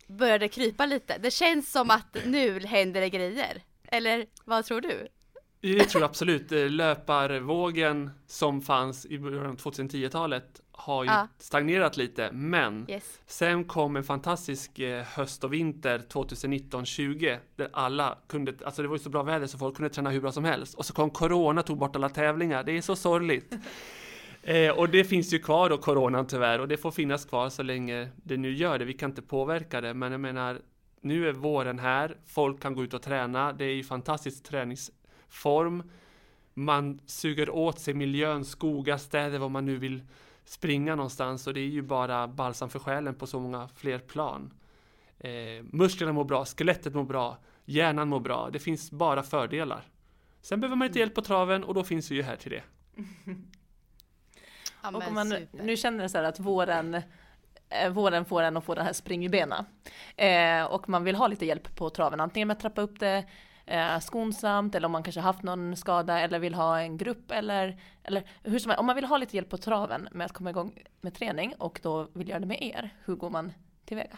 [0.07, 1.17] Börjar det krypa lite?
[1.17, 3.61] Det känns som att nu händer det grejer.
[3.87, 5.07] Eller vad tror du?
[5.61, 6.51] Det tror jag absolut.
[6.51, 11.27] Eh, Löparvågen som fanns i början av 2010-talet har ju Ja.
[11.39, 13.19] stagnerat lite, men Yes.
[13.27, 18.95] sen kom en fantastisk eh, höst och vinter 2019-20 där alla kunde, alltså det var
[18.95, 20.73] ju så bra väder så folk kunde träna hur bra som helst.
[20.73, 22.63] Och så kom corona, tog bort alla tävlingar.
[22.63, 23.53] Det är så sorgligt.
[24.43, 27.63] Eh, och det finns ju kvar då, coronan tyvärr, och det får finnas kvar så
[27.63, 28.85] länge det nu gör det.
[28.85, 30.61] Vi kan inte påverka det, men jag menar,
[31.01, 35.83] nu är våren här, folk kan gå ut och träna, det är ju fantastisk träningsform.
[36.53, 40.01] Man suger åt sig miljön, skogar, städer, vad man nu vill
[40.45, 44.53] springa någonstans och det är ju bara balsam för själen på så många fler plan.
[45.19, 49.83] Eh, musklerna mår bra, skelettet mår bra, hjärnan mår bra, det finns bara fördelar.
[50.41, 52.63] Sen behöver man lite hjälp på traven och då finns vi ju här till det.
[54.83, 55.63] Ja, Och om man super.
[55.63, 57.01] nu känner så här att våren,
[57.69, 59.65] eh, våren får en att få den här spring i benen.
[60.15, 63.25] Eh, och man vill ha lite hjälp på traven, antingen med att trappa upp det
[63.65, 67.79] eh, skonsamt eller om man kanske haft någon skada eller vill ha en grupp eller,
[68.03, 68.79] eller hur som helst.
[68.79, 71.79] Om man vill ha lite hjälp på traven med att komma igång med träning och
[71.83, 73.51] då vill göra det med er, hur går man
[73.85, 74.17] tillväga?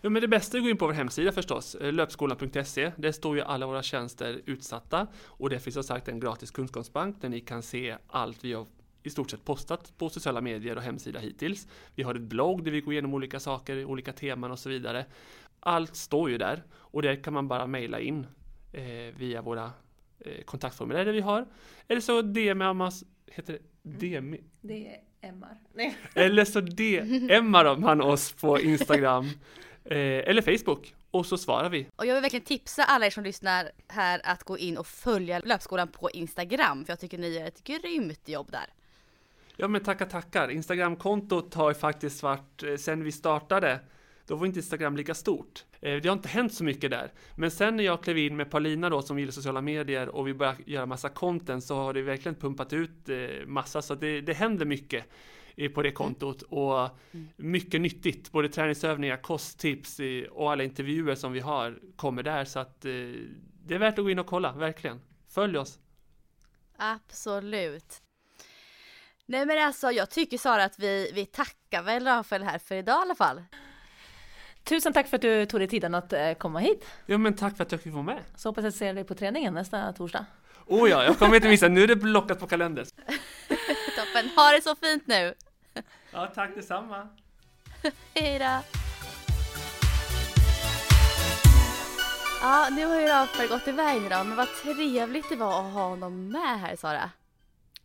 [0.00, 2.92] Ja, men det bästa är att gå in på vår hemsida förstås, eh, löpskolan.se.
[2.96, 7.20] Där står ju alla våra tjänster utsatta och det finns som sagt en gratis kunskapsbank
[7.20, 8.66] där ni kan se allt vi har
[9.06, 11.68] i stort sett postat på sociala medier och hemsida hittills.
[11.94, 15.04] Vi har ett blogg där vi går igenom olika saker, olika teman och så vidare.
[15.60, 18.26] Allt står ju där och där kan man bara mejla in
[18.72, 19.72] eh, via våra
[20.18, 21.46] eh, kontaktformulär där vi har.
[21.88, 22.92] Eller så DMar
[23.26, 25.56] heter det DM, Det är MR.
[25.74, 25.96] Nej.
[26.14, 29.24] eller så DMar man oss på Instagram
[29.84, 31.86] eh, eller Facebook och så svarar vi.
[31.96, 35.38] Och jag vill verkligen tipsa alla er som lyssnar här att gå in och följa
[35.38, 36.84] Löpskolan på Instagram.
[36.84, 38.66] För jag tycker ni gör ett grymt jobb där.
[39.56, 40.48] Ja men tackar tackar.
[40.48, 43.80] Instagramkontot har ju faktiskt varit, eh, sen vi startade,
[44.26, 45.64] då var inte Instagram lika stort.
[45.80, 47.12] Eh, Det har inte hänt så mycket där.
[47.36, 50.34] Men sen när jag klev in med Paulina då som gillar sociala medier och vi
[50.34, 54.32] började göra massa content så har det verkligen pumpat ut eh, massa så det, det
[54.34, 55.04] händer mycket
[55.74, 56.88] på det kontot och
[57.36, 58.32] mycket nyttigt.
[58.32, 62.80] Både träningsövningar, kosttips och alla intervjuer som vi har kommer där så att
[63.64, 65.00] det är värt att gå in och kolla, verkligen.
[65.28, 65.78] Följ oss!
[66.76, 68.02] Absolut.
[69.28, 72.98] Nej men alltså jag tycker Sara att vi, vi tackar väl Rafael här för idag
[72.98, 73.42] i alla fall.
[74.64, 76.90] Tusen tack för att du tog dig tiden att eh, komma hit.
[77.06, 78.22] Ja men tack för att jag fick vara med.
[78.36, 80.26] Så hoppas jag ser dig på träningen nästa torsdag.
[80.66, 81.68] Oh ja, jag kommer inte missa.
[81.68, 82.86] Nu är det blockat på kalendern.
[83.96, 85.34] Toppen, ha det så fint nu!
[86.10, 87.08] Ja, tack detsamma.
[88.14, 88.58] Hej då!
[92.40, 95.88] Ja, nu har ju Rafael gått iväg då, men vad trevligt det var att ha
[95.88, 97.10] honom med här Sara.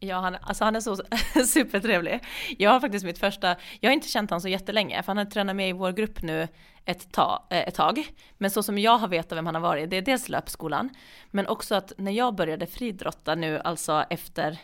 [0.03, 0.95] Ja, han, alltså han är så
[1.45, 2.19] supertrevlig.
[2.57, 5.25] Jag har faktiskt mitt första, jag har inte känt honom så jättelänge, för han har
[5.25, 6.47] tränat med i vår grupp nu
[6.85, 8.07] ett, ta, eh, ett tag.
[8.37, 10.89] Men så som jag har vetat vem han har varit, det är dels löpskolan,
[11.31, 14.57] men också att när jag började fridrotta nu, alltså efter,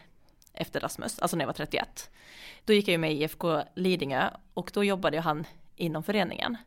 [0.54, 2.10] efter Rasmus, alltså när jag var 31,
[2.66, 5.46] då gick jag ju med i IFK Lidingö och då jobbade han
[5.76, 6.58] inom föreningen.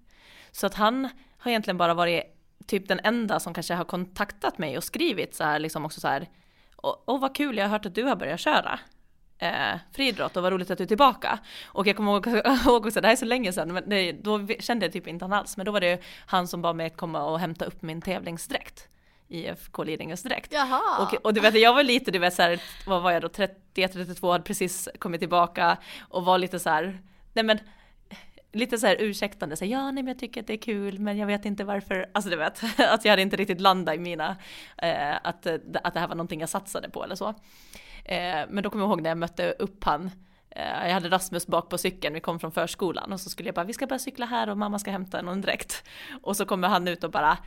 [0.50, 2.22] Så att han har egentligen bara varit
[2.66, 6.08] typ den enda som kanske har kontaktat mig och skrivit så här liksom också så
[6.08, 6.28] här
[6.82, 8.78] och, och vad kul, jag har hört att du har börjat köra
[9.40, 11.38] eh, friidrott och vad roligt att du är tillbaka.
[11.64, 12.26] Och jag kommer ihåg,
[12.66, 15.32] också, det här är så länge sedan, men det, då kände jag typ inte han
[15.32, 18.88] alls, men då var det han som bad mig komma och hämta upp min tävlingsdräkt.
[19.28, 20.52] IFK Lidingös dräkt.
[21.02, 23.28] Och, och du vet, jag var lite, du vet så här, vad var jag då,
[23.28, 26.98] 31-32, hade precis kommit tillbaka och var lite så här,
[27.32, 27.58] nej men
[28.52, 30.98] lite så här ursäktande, så här, ja nej men jag tycker att det är kul
[30.98, 33.98] men jag vet inte varför, alltså du vet, att jag hade inte riktigt landat i
[33.98, 34.36] mina,
[34.76, 35.46] eh, att,
[35.84, 37.28] att det här var någonting jag satsade på eller så.
[38.04, 40.10] Eh, men då kommer jag ihåg när jag mötte upp han,
[40.50, 43.54] eh, jag hade Rasmus bak på cykeln, vi kom från förskolan och så skulle jag
[43.54, 45.84] bara, vi ska börja cykla här och mamma ska hämta någon dräkt.
[46.22, 47.38] Och så kommer han ut och bara,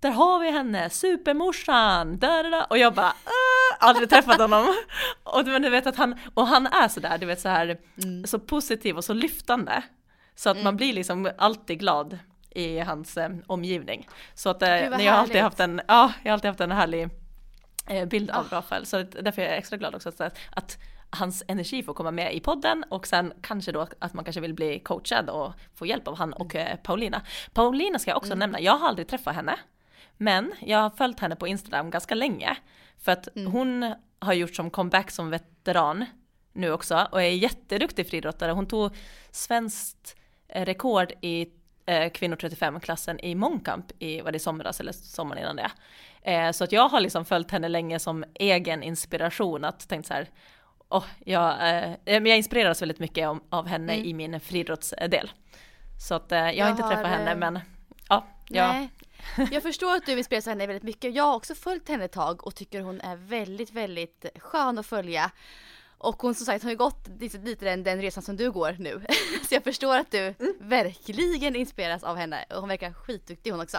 [0.00, 2.18] där har vi henne, supermorsan!
[2.18, 2.64] Da, da, da.
[2.64, 4.74] Och jag bara, äh, aldrig träffat honom.
[5.22, 8.26] Och du vet att han, och han är sådär, du vet så här, mm.
[8.26, 9.82] så positiv och så lyftande.
[10.34, 10.64] Så att mm.
[10.64, 12.18] man blir liksom alltid glad
[12.50, 14.08] i hans eh, omgivning.
[14.34, 17.08] Så att eh, jag har alltid haft en, ja, jag har alltid haft en härlig
[17.86, 18.50] eh, bild av oh.
[18.50, 18.86] Rafael.
[18.86, 20.78] Så därför är jag extra glad också att, att
[21.10, 24.54] hans energi får komma med i podden och sen kanske då att man kanske vill
[24.54, 27.22] bli coachad och få hjälp av han och eh, Paulina.
[27.52, 28.38] Paulina ska jag också mm.
[28.38, 29.58] nämna, jag har aldrig träffat henne.
[30.16, 32.56] Men jag har följt henne på Instagram ganska länge.
[32.98, 33.52] För att mm.
[33.52, 36.04] hon har gjort som comeback som veteran
[36.52, 38.52] nu också och är jätteduktig friidrottare.
[38.52, 38.96] Hon tog
[39.30, 40.16] svenskt
[40.54, 41.46] rekord i
[41.86, 45.70] eh, kvinnor 35-klassen i mångkamp i, var det somras eller sommaren innan det.
[46.22, 50.14] Eh, så att jag har liksom följt henne länge som egen inspiration att tänkt så
[50.14, 50.28] här,
[50.88, 54.06] oh, jag, eh, jag inspireras väldigt mycket om, av henne mm.
[54.06, 55.30] i min friidrottsdel.
[56.08, 57.58] Så att eh, jag, jag har inte träffat henne men
[58.08, 58.26] ja.
[58.48, 58.88] Jag,
[59.52, 61.14] jag förstår att du inspireras av henne väldigt mycket.
[61.14, 64.86] Jag har också följt henne ett tag och tycker hon är väldigt, väldigt skön att
[64.86, 65.30] följa.
[66.02, 68.76] Och hon som sagt har ju gått lite, lite den, den resan som du går
[68.78, 69.02] nu.
[69.48, 70.54] så jag förstår att du mm.
[70.60, 73.78] verkligen inspireras av henne och hon verkar skitduktig hon också.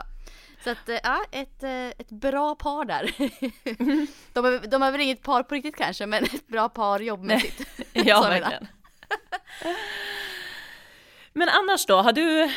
[0.64, 3.12] Så att eh, ja, ett, eh, ett bra par där.
[4.34, 7.70] de, är, de är väl inget par på riktigt kanske men ett bra par jobbmässigt.
[7.94, 8.68] ja verkligen.
[11.34, 12.52] men annars då, har du,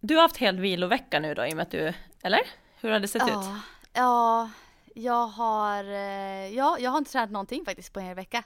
[0.00, 1.92] du har haft hel vilovecka nu då i och med att du,
[2.22, 2.40] eller?
[2.80, 3.62] Hur har det sett ja, ut?
[3.92, 4.50] Ja,
[4.94, 8.44] jag har, eh, ja, jag har inte tränat någonting faktiskt på en hel vecka.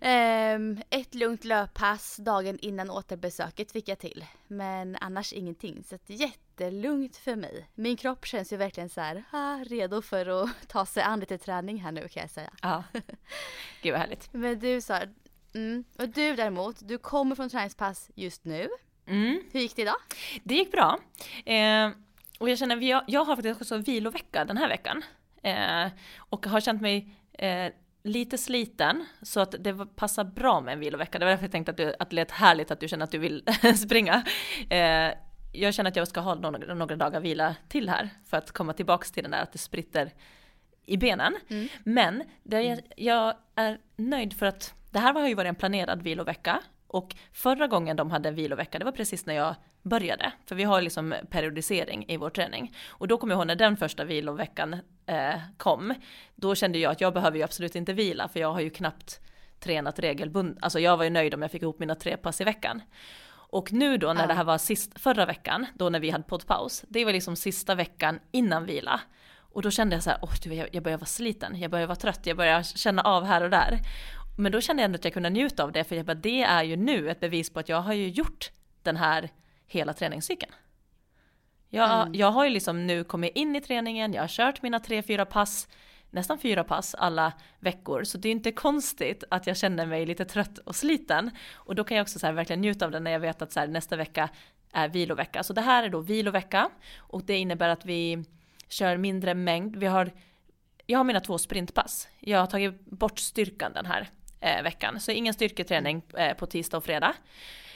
[0.00, 4.24] Um, ett lugnt löppass dagen innan återbesöket fick jag till.
[4.46, 5.84] Men annars ingenting.
[5.84, 7.68] Så jättelugnt för mig.
[7.74, 11.38] Min kropp känns ju verkligen så här, ah, redo för att ta sig an lite
[11.38, 12.50] träning här nu kan jag säga.
[12.62, 12.84] Ja,
[13.82, 14.32] gud vad härligt.
[14.32, 15.00] Men du sa,
[15.54, 18.68] mm, och du däremot, du kommer från träningspass just nu.
[19.06, 19.42] Mm.
[19.52, 19.96] Hur gick det idag?
[20.42, 20.98] Det gick bra.
[21.44, 21.90] Eh,
[22.38, 25.02] och jag känner, jag, jag har faktiskt också vilovecka den här veckan.
[25.42, 27.72] Eh, och har känt mig eh,
[28.08, 31.18] lite sliten så att det passar bra med en vilovecka.
[31.18, 33.10] Det var därför jag tänkte att, du, att det lät härligt att du känner att
[33.10, 33.44] du vill
[33.76, 34.24] springa.
[34.70, 35.12] Eh,
[35.52, 38.72] jag känner att jag ska ha några, några dagar vila till här för att komma
[38.72, 40.12] tillbaks till den där att det spritter
[40.86, 41.36] i benen.
[41.48, 41.68] Mm.
[41.84, 46.02] Men det, jag, jag är nöjd för att det här har ju varit en planerad
[46.02, 49.54] vilovecka och förra gången de hade en vilovecka, det var precis när jag
[49.88, 50.32] började.
[50.46, 52.74] För vi har liksom periodisering i vår träning.
[52.88, 55.94] Och då kommer jag ihåg när den första viloveckan eh, kom,
[56.34, 59.20] då kände jag att jag behöver ju absolut inte vila, för jag har ju knappt
[59.60, 60.58] tränat regelbundet.
[60.62, 62.82] Alltså jag var ju nöjd om jag fick ihop mina tre pass i veckan.
[63.50, 66.84] Och nu då när det här var sist, förra veckan, då när vi hade poddpaus,
[66.88, 69.00] det var liksom sista veckan innan vila.
[69.38, 71.96] Och då kände jag så här, åh, jag, jag börjar vara sliten, jag börjar vara
[71.96, 73.78] trött, jag börjar känna av här och där.
[74.38, 76.42] Men då kände jag ändå att jag kunde njuta av det, för jag bara, det
[76.42, 78.50] är ju nu ett bevis på att jag har ju gjort
[78.82, 79.30] den här
[79.68, 80.52] hela träningscykeln.
[81.68, 82.14] Jag, mm.
[82.14, 85.24] jag har ju liksom nu kommit in i träningen, jag har kört mina tre, fyra
[85.24, 85.68] pass,
[86.10, 90.24] nästan fyra pass alla veckor, så det är inte konstigt att jag känner mig lite
[90.24, 91.30] trött och sliten.
[91.52, 93.60] Och då kan jag också så verkligen njuta av det när jag vet att så
[93.60, 94.28] här, nästa vecka
[94.72, 95.42] är vilovecka.
[95.42, 98.24] Så det här är då vilovecka och det innebär att vi
[98.68, 99.76] kör mindre mängd.
[99.76, 100.10] Vi har
[100.90, 102.08] jag har mina två sprintpass.
[102.20, 106.76] Jag har tagit bort styrkan den här eh, veckan, så ingen styrketräning eh, på tisdag
[106.76, 107.14] och fredag.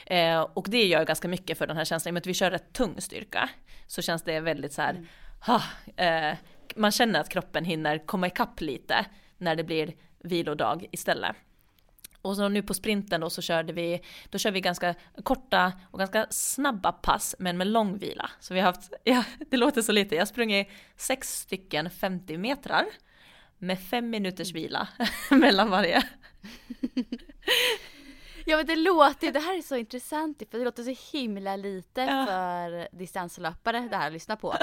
[0.07, 2.35] Eh, och det gör ganska mycket för den här känslan, i och med att vi
[2.35, 3.49] kör rätt tung styrka.
[3.87, 5.07] Så känns det väldigt så här, Mm.
[5.47, 5.63] ha,
[5.97, 6.37] eh,
[6.77, 9.05] man känner att kroppen hinner komma ikapp lite
[9.39, 11.37] när det blir vilodag istället.
[12.23, 15.99] Och så nu på sprinten då så körde vi, då kör vi ganska korta och
[15.99, 18.31] ganska snabba pass men med lång vila.
[18.41, 22.37] Så vi har haft, ja det låter så lite, jag har sprungit sex stycken 50
[22.39, 22.87] metrar
[23.59, 24.89] med fem minuters vila
[25.31, 26.03] mellan varje.
[28.45, 32.01] Ja men det låter det här är så intressant för det låter så himla lite
[32.01, 32.27] Ja.
[32.27, 34.55] för distanslöpare det här att lyssna på.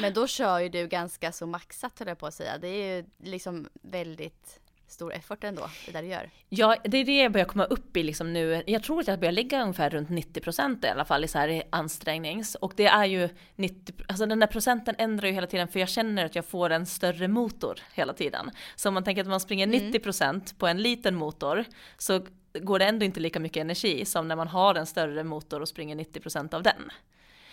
[0.00, 2.58] Men då kör ju du ganska så maxat höll jag på att säga.
[2.58, 6.30] Det är ju liksom väldigt stor effort ändå, det där du gör.
[6.48, 8.62] Ja, det är det jag börjar komma upp i liksom nu.
[8.66, 11.62] Jag tror att jag börjar ligga ungefär runt 90% i alla fall i så här
[11.70, 12.54] ansträngnings.
[12.54, 15.88] Och det är ju 90, alltså den där procenten ändrar ju hela tiden för jag
[15.88, 18.50] känner att jag får en större motor hela tiden.
[18.76, 21.64] Så om man tänker att man springer 90% på en liten motor
[21.98, 25.60] så går det ändå inte lika mycket energi som när man har en större motor
[25.60, 26.90] och springer 90% av den.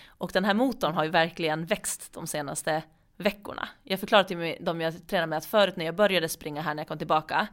[0.07, 2.83] Och den här motorn har ju verkligen växt de senaste
[3.17, 3.69] veckorna.
[3.83, 6.81] Jag förklarade till dem jag tränar med att förut när jag började springa här när
[6.81, 7.47] jag kom tillbaka,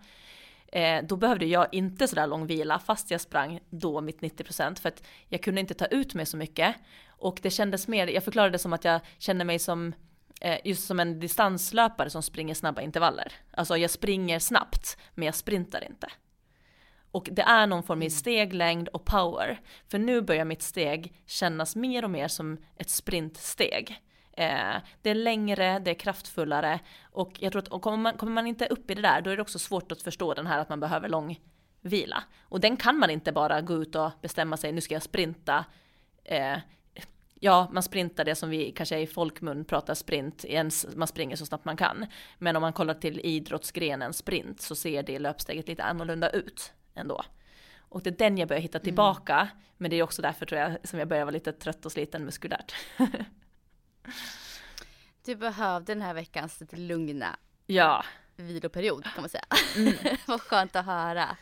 [0.66, 4.88] eh, då behövde jag inte sådär lång vila fast jag sprang då mitt 90% för
[4.88, 6.74] att jag kunde inte ta ut mig så mycket.
[7.08, 9.92] Och det kändes mer, jag förklarade det som att jag känner mig som
[10.40, 13.32] eh, just som en distanslöpare som springer snabba intervaller.
[13.50, 16.08] Alltså jag springer snabbt men jag sprintar inte.
[17.12, 19.60] Och det är någon form av steglängd och power.
[19.90, 24.00] För nu börjar mitt steg kännas mer och mer som ett sprintsteg.
[24.36, 28.32] Eh, det är längre, det är kraftfullare och jag tror att och kommer, man, kommer
[28.32, 30.58] man inte upp i det där då är det också svårt att förstå den här
[30.58, 31.40] att man behöver lång
[31.80, 32.24] vila.
[32.42, 35.64] Och den kan man inte bara gå ut och bestämma sig, nu ska jag sprinta.
[36.24, 36.58] Eh,
[37.40, 41.36] ja, man sprintar det som vi kanske i folkmun pratar sprint, en s- man springer
[41.36, 42.06] så snabbt man kan.
[42.38, 47.24] Men om man kollar till idrottsgrenen sprint så ser det löpsteget lite annorlunda ut ändå.
[47.78, 50.76] Och det är den jag börjar hitta tillbaka, men det är också därför tror jag
[50.88, 52.74] som jag börjar vara lite trött och sliten muskulärt.
[55.24, 58.04] Du behövde den här veckans lite lugna ja,
[58.36, 59.44] viloperiod kan man säga.
[60.26, 61.36] Vad skönt att höra.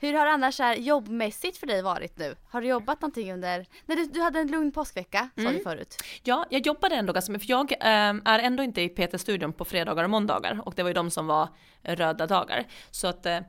[0.00, 2.36] Hur har annars här jobbmässigt för dig varit nu?
[2.48, 5.96] Har du jobbat någonting under, nej du, du hade en lugn påskvecka sa du förut.
[6.22, 9.64] Ja, jag jobbade ändå ganska mycket, för jag eh, är ändå inte i PT-studion på
[9.64, 11.48] fredagar och måndagar och det var ju de som var
[11.82, 12.66] röda dagar.
[12.90, 13.40] Så att eh,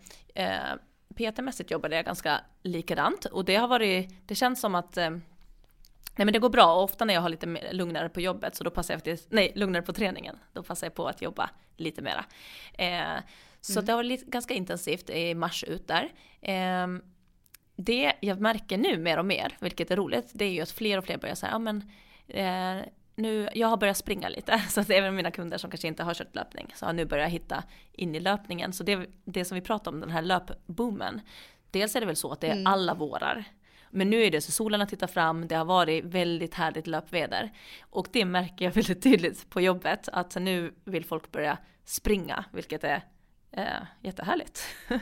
[1.19, 5.09] PT-mässigt jobbade jag ganska likadant och det har varit, det känns som att eh,
[6.19, 8.63] Nej men det går bra och ofta när jag har lite lugnare på jobbet så
[8.63, 12.01] då passar jag faktiskt, nej lugnare på träningen, då passar jag på att jobba lite
[12.01, 12.25] mera.
[12.73, 13.23] Eh,
[13.61, 16.13] så det har varit ganska intensivt i mars ut där.
[16.41, 16.87] Eh,
[17.75, 20.97] det jag märker nu mer och mer, vilket är roligt, det är ju att fler
[20.97, 21.91] och fler börjar säga, ja men
[22.27, 22.85] eh,
[23.19, 26.13] nu, jag har börjat springa lite, så att även mina kunder som kanske inte har
[26.13, 28.73] kört löpning, så har nu börjat hitta in i löpningen.
[28.73, 31.21] Så det, det som vi pratar om, den här löpboomen,
[31.71, 33.45] dels är det väl så att det är alla vårar,
[33.89, 37.51] men nu är det så solen har tittat fram, det har varit väldigt härligt löpväder.
[37.81, 42.83] Och det märker jag väldigt tydligt på jobbet, att nu vill folk börja springa, vilket
[42.83, 43.03] är
[43.51, 44.63] eh, jättehärligt.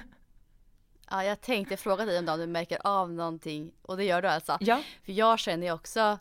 [1.09, 4.57] Ja jag tänkte fråga dig om du märker av någonting och det gör du alltså.
[4.59, 4.81] Ja.
[5.05, 6.19] För jag känner ju också,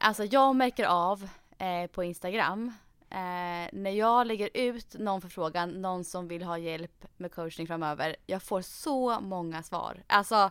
[0.00, 2.72] alltså jag märker av eh, på Instagram
[3.10, 8.16] eh, när jag lägger ut någon förfrågan, någon som vill ha hjälp med coachning framöver.
[8.26, 10.02] Jag får så många svar.
[10.06, 10.50] Alltså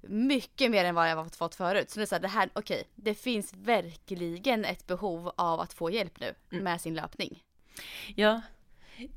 [0.00, 1.90] mycket mer än vad jag har fått förut.
[1.90, 5.72] Så det är så här, det här, okej, det finns verkligen ett behov av att
[5.72, 7.42] få hjälp nu med sin löpning.
[8.14, 8.40] Ja.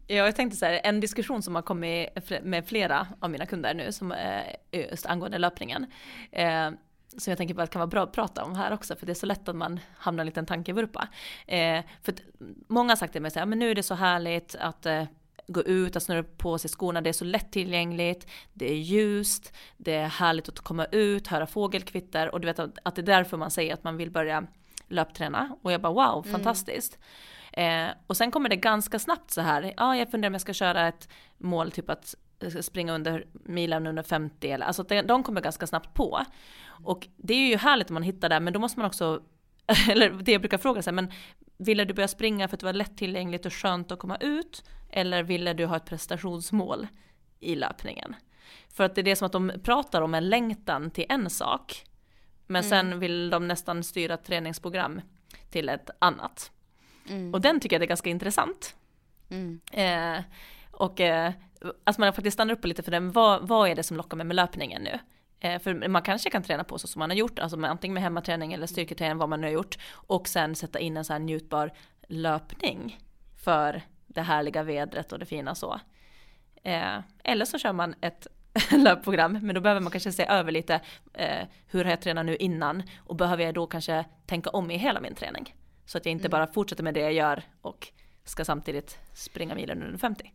[0.08, 2.10] ja, jag tänkte så här, en diskussion som har kommit
[2.44, 5.86] med flera av mina kunder nu, som är just angående löpningen,
[6.32, 6.72] eh,
[7.18, 9.12] som jag tänker på att kan vara bra att prata om här också, för det
[9.12, 11.08] är så lätt att man hamnar i en liten tankevurpa.
[11.48, 12.22] Eh, för att
[12.68, 15.04] många har sagt till mig så här, men nu är det så härligt att eh,
[15.48, 19.94] gå ut, att snurra på sig skorna, det är så lättillgängligt, det är ljust, det
[19.94, 23.38] är härligt att komma ut, höra fågelkvitter och du vet att, att det är därför
[23.38, 24.44] man säger att man vill börja
[24.88, 25.58] löpträna.
[25.62, 27.00] Och jag bara wow, fantastiskt.
[27.54, 30.54] Eh, och sen kommer det ganska snabbt så här, ja jag funderar om jag ska
[30.54, 32.16] köra ett mål, typ att
[32.50, 36.22] springa under milen under 50 eller, alltså de kommer ganska snabbt på.
[36.66, 39.24] Och det är ju härligt om man hittar det, men då måste man också,
[39.90, 41.12] eller det jag brukar fråga sig, men
[41.58, 44.64] ville du börja springa för att det var lättillgängligt och skönt att komma ut?
[44.90, 46.88] Eller ville du ha ett prestationsmål
[47.40, 48.16] i löpningen?
[48.70, 51.84] För att det är det som att de pratar om en längtan till en sak,
[52.48, 55.02] men sen vill de nästan styra ett träningsprogram
[55.50, 56.52] till ett annat.
[57.34, 58.76] Och den tycker jag är ganska intressant.
[59.30, 59.60] Mm.
[59.72, 60.24] Eh,
[60.72, 61.34] och eh,
[61.84, 64.26] att man faktiskt stannar upp lite för den, vad, vad är det som lockar mig
[64.26, 65.00] med löpningen nu?
[65.40, 67.94] Eh, för man kanske kan träna på så som man har gjort, alltså med, antingen
[67.94, 71.14] med hemmaträning eller styrketräning, vad man nu har gjort, och sen sätta in en så
[71.14, 71.72] här njutbar
[72.08, 73.00] löpning
[73.44, 75.80] för det härliga vädret och det fina så.
[76.64, 78.28] Eh, eller så kör man ett
[78.72, 80.82] löpprogram, men då behöver man kanske se över lite
[81.14, 84.78] eh, hur har jag tränat nu innan och behöver jag då kanske tänka om i
[84.78, 85.56] hela min träning.
[85.86, 86.32] Så att jag inte Mm.
[86.32, 87.88] bara fortsätter med det jag gör och
[88.24, 90.32] ska samtidigt springa milen under 50.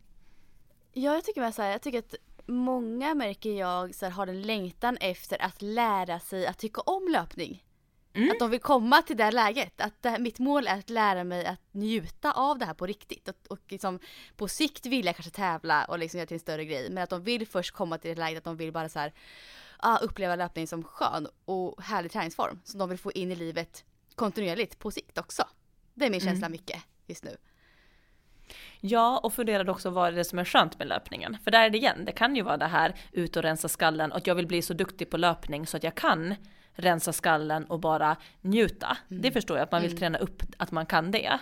[0.93, 2.15] Ja, jag tycker, så här, jag tycker att
[2.45, 7.07] många märker jag så här, har en längtan efter att lära sig att tycka om
[7.11, 7.63] löpning.
[8.13, 8.31] Mm.
[8.31, 9.81] Att de vill komma till det läget.
[9.81, 13.27] Att det mitt mål är att lära mig att njuta av det här på riktigt.
[13.27, 13.99] Och, och liksom,
[14.35, 16.89] på sikt vill jag kanske tävla och liksom göra till en större grej.
[16.89, 19.13] Men att de vill först komma till det läget att de vill bara så här,
[19.77, 22.59] ah, uppleva löpning som skön och härlig träningsform.
[22.63, 23.85] Som de vill få in i livet
[24.15, 25.43] kontinuerligt på sikt också.
[25.93, 27.37] Det är min känsla mycket just nu.
[28.81, 31.37] Ja, och funderade också vad det är som är skönt med löpningen.
[31.43, 34.11] För där är det igen, det kan ju vara det här ut och rensa skallen
[34.11, 36.35] och att jag vill bli så duktig på löpning så att jag kan
[36.73, 38.97] rensa skallen och bara njuta.
[39.07, 41.39] Det förstår jag, att man vill träna upp att man kan det.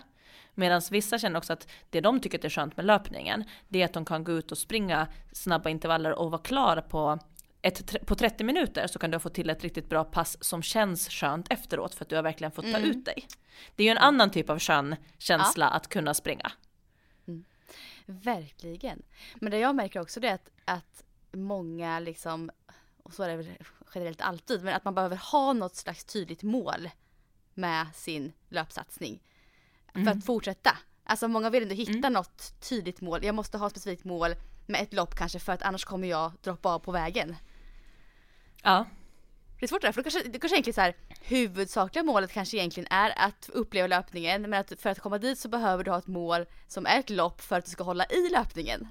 [0.53, 3.93] Medan vissa känner också att det de tycker är skönt med löpningen, det är att
[3.93, 7.19] de kan gå ut och springa snabba intervaller och vara klara på
[7.61, 11.09] ett, på 30 minuter så kan du fått till ett riktigt bra pass som känns
[11.09, 13.27] skönt efteråt för att du har verkligen fått ta ut dig.
[13.75, 16.51] Det är ju en annan typ av skön känsla att kunna springa.
[18.09, 19.03] Verkligen.
[19.35, 22.51] Men det jag märker också det är att, att många liksom,
[23.03, 23.57] och så är det väl
[23.95, 26.89] generellt alltid, men att man behöver ha något slags tydligt mål
[27.53, 29.23] med sin löpsatsning.
[29.93, 30.77] För att fortsätta.
[31.03, 33.25] Alltså många vill ändå hitta något tydligt mål.
[33.25, 34.35] Jag måste ha ett specifikt mål
[34.65, 37.35] med ett lopp kanske för att annars kommer jag droppa av på vägen.
[38.63, 38.85] Ja,
[39.59, 40.95] Det är svårt det där, för det kanske, det kanske egentligen så här,
[41.27, 45.49] huvudsakliga målet kanske egentligen är att uppleva löpningen men att för att komma dit så
[45.49, 48.29] behöver du ha ett mål som är ett lopp för att du ska hålla i
[48.29, 48.87] löpningen.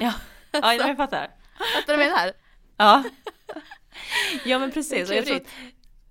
[0.00, 0.12] ja,
[0.52, 1.30] ja jag fattar.
[1.74, 2.32] Fattar du vad jag menar?
[2.76, 3.04] Ja.
[4.44, 5.10] Ja men precis.
[5.10, 5.40] jag tror,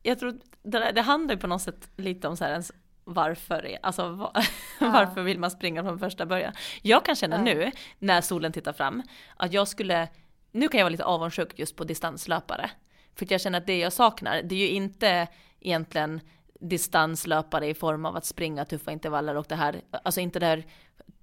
[0.03, 2.71] jag tror det, det handlar på något sätt lite om så här ens
[3.03, 4.33] varför, alltså va-
[4.79, 6.53] varför vill man springa från första början?
[6.81, 7.41] Jag kan känna Ja.
[7.41, 9.03] nu när solen tittar fram
[9.37, 10.07] att jag skulle,
[10.51, 12.69] nu kan jag vara lite avundsjuk just på distanslöpare.
[13.15, 15.27] För att jag känner att det jag saknar, det är ju inte
[15.59, 16.21] egentligen
[16.59, 20.65] distanslöpare i form av att springa tuffa intervaller och det här, alltså inte det här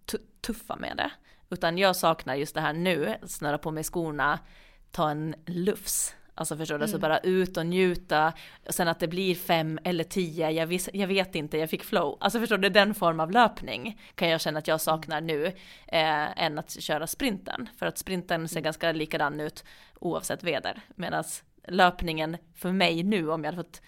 [0.07, 1.11] tu- tuffa med det.
[1.51, 4.39] Utan jag saknar just det här nu, snöra på mig skorna,
[4.91, 6.15] ta en lufs.
[6.35, 8.33] Alltså förstår du, så bara ut och njuta.
[8.67, 11.85] Och sen att det blir fem eller tio, jag, vis, jag vet inte, jag fick
[11.85, 12.19] flow.
[12.21, 15.47] Alltså förstår du, den form av löpning kan jag känna att jag saknar nu
[15.87, 17.69] eh, än att köra sprinten.
[17.79, 19.65] För att sprinten ser ganska likadan ut
[20.01, 20.81] oavsett väder.
[20.95, 21.25] Medan
[21.69, 23.83] löpningen för mig nu, om jag hade fått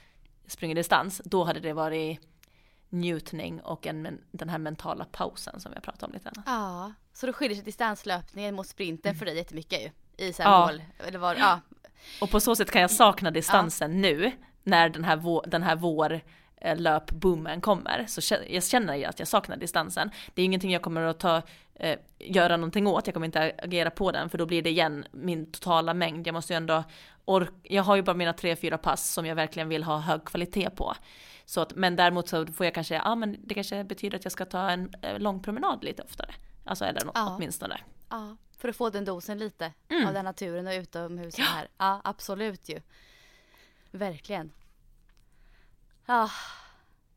[0.47, 2.21] springa distans, då hade det varit
[2.89, 6.43] njutning och en, den här mentala pausen som har pratat om lite grann.
[6.47, 9.91] Ja, så då skiljer sig distanslöpningen mot sprinten för dig jättemycket ju.
[10.27, 10.67] I så Ja.
[10.67, 11.61] mål, eller var, ja.
[12.21, 15.77] Och på så sätt kan jag sakna distansen nu när den här, vår, den här
[15.77, 16.21] vår
[16.77, 18.05] löpboomen kommer.
[18.09, 20.11] Så jag känner ju att jag saknar distansen.
[20.35, 21.43] Det är ingenting jag kommer att ta,
[21.75, 25.05] eh, göra någonting åt, jag kommer inte agera på den för då blir det igen
[25.13, 26.27] min totala mängd.
[26.27, 26.85] Jag måste ju ändå
[27.25, 30.25] orka, jag har ju bara mina tre, fyra pass som jag verkligen vill ha hög
[30.25, 30.95] kvalitet på.
[31.45, 34.25] Så att, men däremot så får jag kanske, ja ah, men det kanske betyder att
[34.25, 36.35] jag ska ta en eh, lång promenad lite oftare.
[36.65, 37.35] Alltså eller Ja.
[37.37, 37.81] åtminstone.
[38.11, 38.37] ja.
[38.59, 40.07] För att få den dosen lite Mm.
[40.07, 41.45] av den naturen och utomhus ja.
[41.45, 41.69] här.
[41.79, 42.81] Ja, absolut ju.
[43.91, 44.53] Verkligen.
[46.13, 46.31] Ja.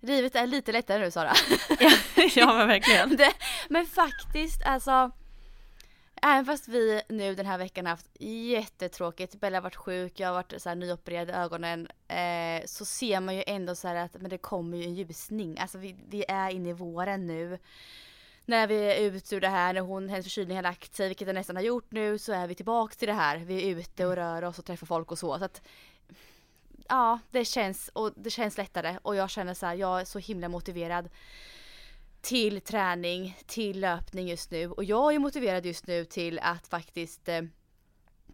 [0.02, 1.34] Livet är lite lättare nu Sara.
[2.36, 3.16] ja men verkligen.
[3.16, 3.34] det,
[3.70, 5.12] men faktiskt alltså.
[6.22, 10.34] Även fast vi nu den här veckan haft jättetråkigt, Bella har varit sjuk, jag har
[10.34, 11.88] varit så här nyopererad i ögonen.
[12.08, 15.60] Eh, så ser man ju ändå så här att men det kommer ju en ljusning.
[15.60, 17.60] Alltså vi, vi är inne i våren nu.
[18.46, 21.28] När vi är ut ur det här, när hon, hennes förkylning har lagt sig, vilket
[21.28, 23.38] den nästan har gjort nu, så är vi tillbaka till det här.
[23.38, 25.38] Vi är ute och rör oss och träffar folk och så.
[25.38, 25.62] så att,
[26.90, 30.20] ja, det känns, och det känns lättare och jag känner så här, jag är så
[30.20, 31.10] himla motiverad
[32.22, 34.72] till träning, till löpning just nu.
[34.72, 37.42] Och jag är motiverad just nu till att faktiskt eh,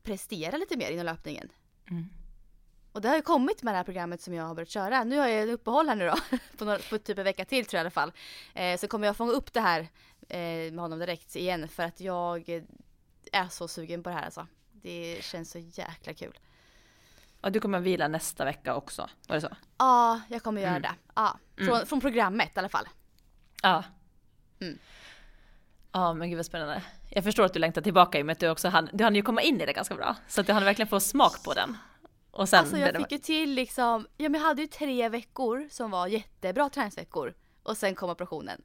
[0.04, 1.50] prestera lite mer inom löpningen.
[1.90, 2.06] Mm.
[2.92, 5.04] Och det har ju kommit med det här programmet som jag har börjat köra.
[5.04, 7.78] Nu har jag uppehåll här nu då, på, några, på typ en vecka till tror
[7.78, 8.12] jag i alla fall.
[8.54, 9.82] Eh, så kommer jag fånga upp det här
[10.30, 12.64] eh, med honom direkt igen för att jag eh,
[13.32, 14.48] är så sugen på det här alltså.
[14.72, 16.40] Det känns så jäkla kul.
[17.42, 19.50] Och du kommer vila nästa vecka också, var det så?
[19.78, 20.82] Ja, jag kommer göra Mm.
[20.82, 20.94] det.
[21.16, 22.86] Ja, från, från programmet i alla fall.
[23.64, 23.84] Ja.
[24.62, 24.78] Mm.
[25.92, 26.84] Ja men gud vad spännande.
[27.10, 29.16] Jag förstår att du längtar tillbaka i och med att du också hann, du hann
[29.16, 30.16] ju komma in i det ganska bra.
[30.28, 31.78] Så att du hann verkligen få smak på den.
[32.32, 35.68] Och sen Alltså jag fick ju till liksom, ja men jag hade ju tre veckor
[35.72, 37.34] som var jättebra träningsveckor.
[37.64, 38.62] Och sen kom operationen.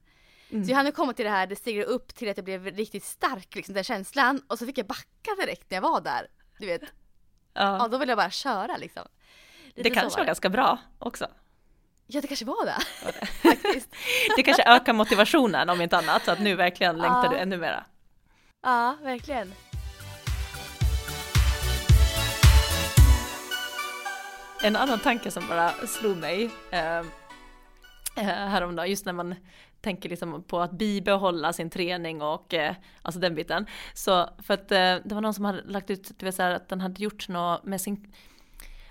[0.49, 0.65] Mm.
[0.65, 3.03] Så jag hann komma till det här, det steg upp till att jag blev riktigt
[3.03, 4.41] stark liksom den känslan.
[4.47, 6.27] Och så fick jag backa direkt när jag var där.
[6.59, 6.81] Du vet,
[7.57, 7.87] ja ja.
[7.87, 9.03] då ville jag bara köra liksom.
[9.75, 11.27] Lite Det kanske var var ganska bra också.
[12.07, 12.77] Ja, det kanske var det.
[13.49, 13.89] Faktiskt.
[14.37, 17.29] Det kanske ökar motivationen om inte annat, så att nu verkligen längtar Ja.
[17.29, 17.83] du ännu mera.
[18.63, 19.53] Ja, verkligen.
[24.63, 27.03] En annan tanke som bara slog mig eh, eh,
[28.25, 29.35] häromdagen, just när man
[29.87, 33.65] tänker liksom på att bibehålla sin träning och eh, alltså den biten.
[33.93, 36.51] Så för att eh, det var någon som hade lagt ut, du vet så här,
[36.51, 38.13] att den hade gjort något med sin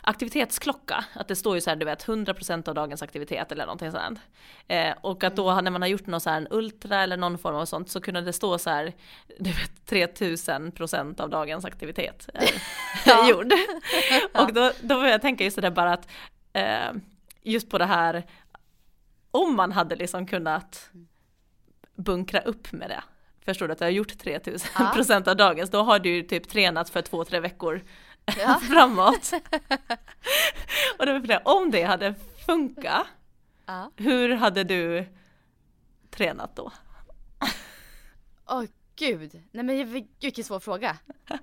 [0.00, 3.90] aktivitetsklocka, att det står ju så här, du vet 100% av dagens aktivitet eller någonting
[3.92, 4.20] sånt.
[4.68, 7.38] Eh, och att då när man har gjort någon så här en ultra eller någon
[7.38, 8.92] form av sånt så kunde det stå så här,
[9.38, 12.28] du vet 3000% av dagens aktivitet
[13.06, 13.28] Ja.
[13.30, 13.52] gjord.
[14.34, 16.08] Och då, då började jag tänka just det där bara att
[16.52, 16.92] eh,
[17.42, 18.24] just på det här
[19.36, 20.90] om man hade liksom kunnat
[21.94, 23.02] bunkra upp med det.
[23.44, 24.90] Förstår du att du har gjort 3000 Ja.
[24.94, 27.84] procent av dagens, då har du ju typ tränat för två, tre veckor
[28.38, 28.60] Ja.
[28.70, 29.32] framåt.
[30.98, 32.14] och det var för det, om det hade
[32.46, 33.06] funkat,
[33.66, 33.90] Ja.
[33.96, 35.06] hur hade du
[36.10, 36.72] tränat då?
[38.46, 38.64] Åh
[38.96, 39.42] gud.
[39.52, 40.96] Nej men jag- gud vilken svår fråga.
[41.28, 41.38] Om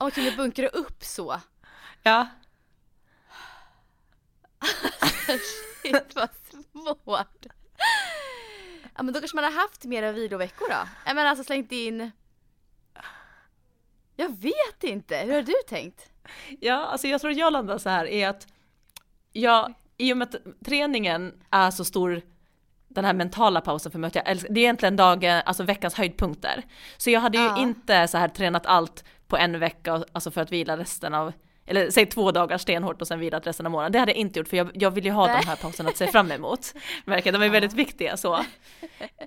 [0.00, 1.40] man kunde bunkra upp så.
[2.02, 2.26] Ja,
[5.82, 6.28] Shit vad
[6.82, 7.46] svårt.
[8.96, 10.88] Ja men då kanske man har haft mera viloveckor då?
[11.06, 12.10] Jag menar alltså slängt in
[14.16, 16.10] Jag vet inte, hur har du tänkt?
[16.60, 18.46] ja, alltså jag tror att jag landar så här är att
[19.32, 22.22] jag, i och med att träningen är så stor
[22.88, 25.94] den här mentala pausen för mig, att jag älskar, det är egentligen dagen, alltså veckans
[25.94, 26.62] höjdpunkter.
[26.96, 27.58] Så jag hade ju Ja.
[27.58, 31.32] inte så här tränat allt på en vecka, alltså för att vila resten av,
[31.66, 33.92] eller säg två dagar stenhårt och sen vilat resten av månaden.
[33.92, 35.96] Det hade jag inte gjort för jag, jag vill ju ha de här pauserna att
[35.96, 36.74] se fram emot.
[37.04, 38.44] Verkar, de är väldigt viktiga så.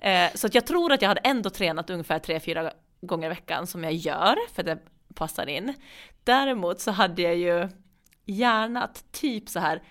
[0.02, 3.28] Eh, så att jag tror att jag hade ändå tränat ungefär tre, fyra gånger i
[3.28, 4.78] veckan som jag gör, för det
[5.14, 5.74] passar in.
[6.24, 7.68] Däremot så hade jag ju
[8.26, 9.82] gärna typ så här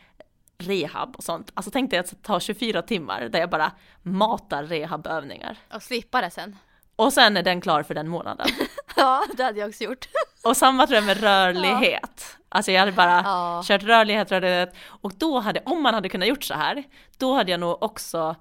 [0.58, 1.52] rehab och sånt.
[1.54, 3.72] Alltså tänkte jag att ta 24 timmar där jag bara
[4.04, 5.58] matar rehabövningar.
[5.74, 6.56] Och slippa det sen?
[6.96, 8.48] Och sen är den klar för den månaden.
[8.96, 10.08] Ja, det hade jag också gjort.
[10.44, 12.38] Och samma tror jag med rörlighet.
[12.50, 13.62] Alltså jag hade bara Ja.
[13.66, 14.76] kört rörlighet, rörlighet.
[14.86, 16.84] Och då hade, om man hade kunnat gjort så här,
[17.18, 18.36] då hade jag nog också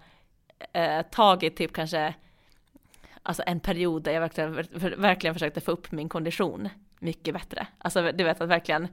[0.72, 2.14] eh, tagit typ kanske
[3.22, 4.54] Alltså en period där jag verkligen,
[5.00, 7.66] verkligen försökte få upp min kondition mycket bättre.
[7.78, 8.88] Alltså du vet att verkligen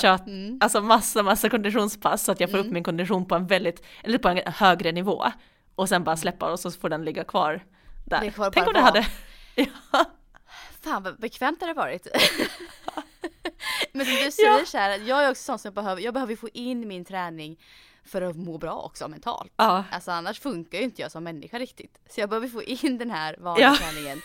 [0.00, 0.58] kört, Mm.
[0.60, 4.18] alltså massa, massa konditionspass så att jag får upp min kondition på en väldigt, eller
[4.18, 5.24] på en högre nivå.
[5.74, 7.64] Och sen bara släppa och så får den ligga kvar
[8.04, 8.30] där.
[8.30, 9.06] Kvar Tänk om det hade,
[9.54, 10.04] ja,
[10.80, 12.06] Fan vad bekvämt det hade varit.
[13.92, 14.96] Men som du säger Ja.
[14.96, 17.60] jag är också sån som behöver, jag behöver få in min träning
[18.04, 19.52] för att må bra också mentalt.
[19.56, 21.98] ja, Alltså annars funkar ju inte jag som människa riktigt.
[22.10, 23.76] Så jag behöver få in den här vanliga Ja.
[23.76, 24.20] träningen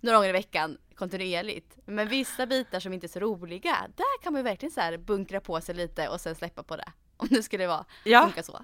[0.00, 1.76] några gånger i veckan kontinuerligt.
[1.86, 5.40] Men vissa bitar som inte är så roliga, där kan man ju verkligen så bunkra
[5.40, 6.92] på sig lite och sen släppa på det.
[7.16, 8.22] Om det skulle vara, ja.
[8.24, 8.60] funka så.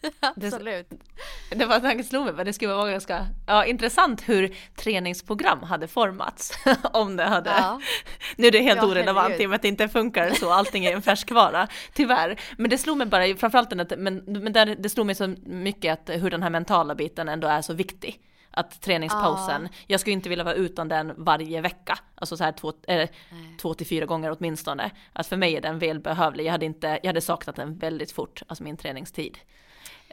[0.20, 0.90] Absolut.
[1.50, 5.88] Det var tanken slog mig, men det skulle vara ganska ja, intressant hur träningsprogram hade
[5.88, 6.52] formats.
[6.92, 7.80] om det hade, Ja.
[8.36, 10.84] nu är det helt Ja, orelevant i och med att det inte funkar så, allting
[10.84, 12.40] är en färskvara, tyvärr.
[12.56, 15.34] Men det slog mig bara, framförallt den att, men, men där, det slog mig så
[15.46, 18.20] mycket att hur den här mentala biten ändå är så viktig.
[18.50, 22.72] Att träningspausen, jag skulle inte vilja vara utan den varje vecka, alltså så här två,
[22.86, 23.08] eller,
[23.60, 24.90] två till fyra gånger åtminstone.
[25.12, 28.42] Att för mig är den välbehövlig, jag hade, inte, jag hade saknat den väldigt fort,
[28.46, 29.38] alltså min träningstid.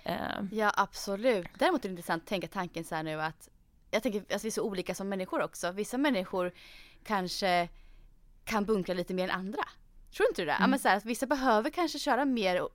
[0.06, 1.48] Eh, Ja absolut.
[1.60, 3.50] Däremot är det intressant att tänka tanken så här nu att
[3.92, 5.72] jag tänker att vi är så olika som människor också.
[5.72, 6.52] Vissa människor
[7.04, 7.70] kanske
[8.44, 9.64] kan bunkra lite mer än andra.
[10.16, 10.58] Tror inte du det?
[10.60, 12.68] Ja, men så här, att vissa behöver kanske köra mer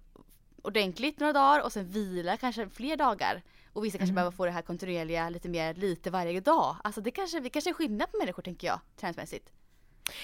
[0.62, 3.42] ordentligt några dagar och sen vila kanske fler dagar.
[3.72, 6.76] Och vissa kanske behöver få det här kontinuerliga lite mer lite varje dag.
[6.84, 9.52] Alltså det kanske, det kanske är skillnad på människor tänker jag, träningsmässigt.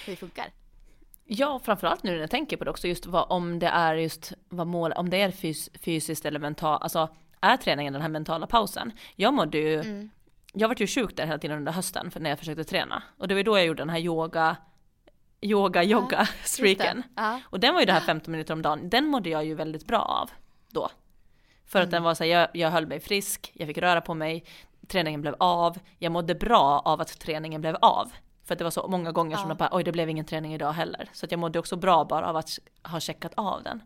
[0.04, 0.52] Hur det funkar.
[1.28, 4.32] Ja, framförallt nu när jag tänker på det också, just vad, om det är just
[4.48, 7.08] vad mål, om det är fys, fysiskt eller mentalt, alltså
[7.40, 8.92] är träningen den här mentala pausen?
[9.16, 10.10] Jag mådde ju, Mm.
[10.52, 13.02] jag var ju sjuk där hela tiden under hösten för när jag försökte träna.
[13.18, 14.56] Och det var ju då jag gjorde den här yoga,
[15.40, 16.48] yoga, yoga det.
[16.48, 17.02] streaken.
[17.16, 17.40] Ja.
[17.44, 19.86] Och den var ju det här 15 minuter om dagen, den mådde jag ju väldigt
[19.86, 20.30] bra av
[20.70, 20.90] då.
[21.66, 24.14] För att den var så här, jag, jag höll mig frisk, jag fick röra på
[24.14, 24.44] mig,
[24.88, 28.12] träningen blev av, jag mådde bra av att träningen blev av.
[28.46, 29.50] För att det var så många gånger som Ja.
[29.50, 31.08] jag bara, oj det blev ingen träning idag heller.
[31.12, 33.82] Så att jag mådde också bra bara av att ha checkat av den.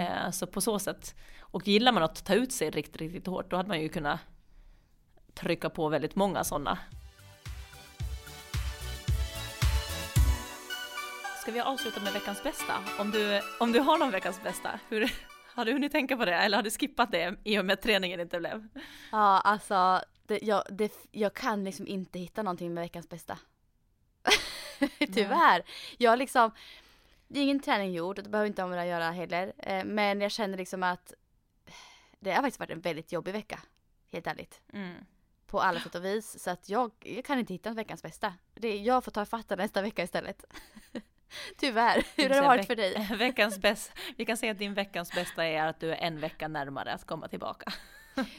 [0.00, 3.50] Eh, så på så sätt, och gillar man att ta ut sig riktigt, riktigt hårt,
[3.50, 4.20] då hade man ju kunnat
[5.34, 6.78] trycka på väldigt många sådana.
[11.42, 12.72] Ska vi avsluta med veckans bästa?
[12.98, 15.12] Om du, om du har någon veckans bästa, hur,
[15.54, 17.82] har du hunnit tänka på det eller har du skippat det i och med att
[17.82, 18.68] träningen inte blev?
[19.12, 23.38] Ja, alltså det, jag, det, jag kan liksom inte hitta någonting med veckans bästa.
[25.14, 25.62] Tyvärr.
[25.98, 26.50] Jag liksom,
[27.28, 29.52] det är ingen träning gjord och det behöver inte ha med det att göra heller.
[29.58, 31.12] Eh, Men jag känner liksom att
[32.20, 33.60] det har faktiskt varit en väldigt jobbig vecka.
[34.12, 34.60] Helt ärligt.
[34.72, 34.94] Mm.
[35.46, 36.42] På alla sätt och vis.
[36.42, 38.34] Så att jag, jag kan inte hitta en veckans bästa.
[38.54, 40.44] Det, jag får ta fatta nästa vecka istället.
[41.56, 42.06] Tyvärr.
[42.16, 43.08] Hur har det varit för dig?
[43.18, 46.48] Veckans bäst, vi kan säga att din veckans bästa är att du är en vecka
[46.48, 47.72] närmare att komma tillbaka.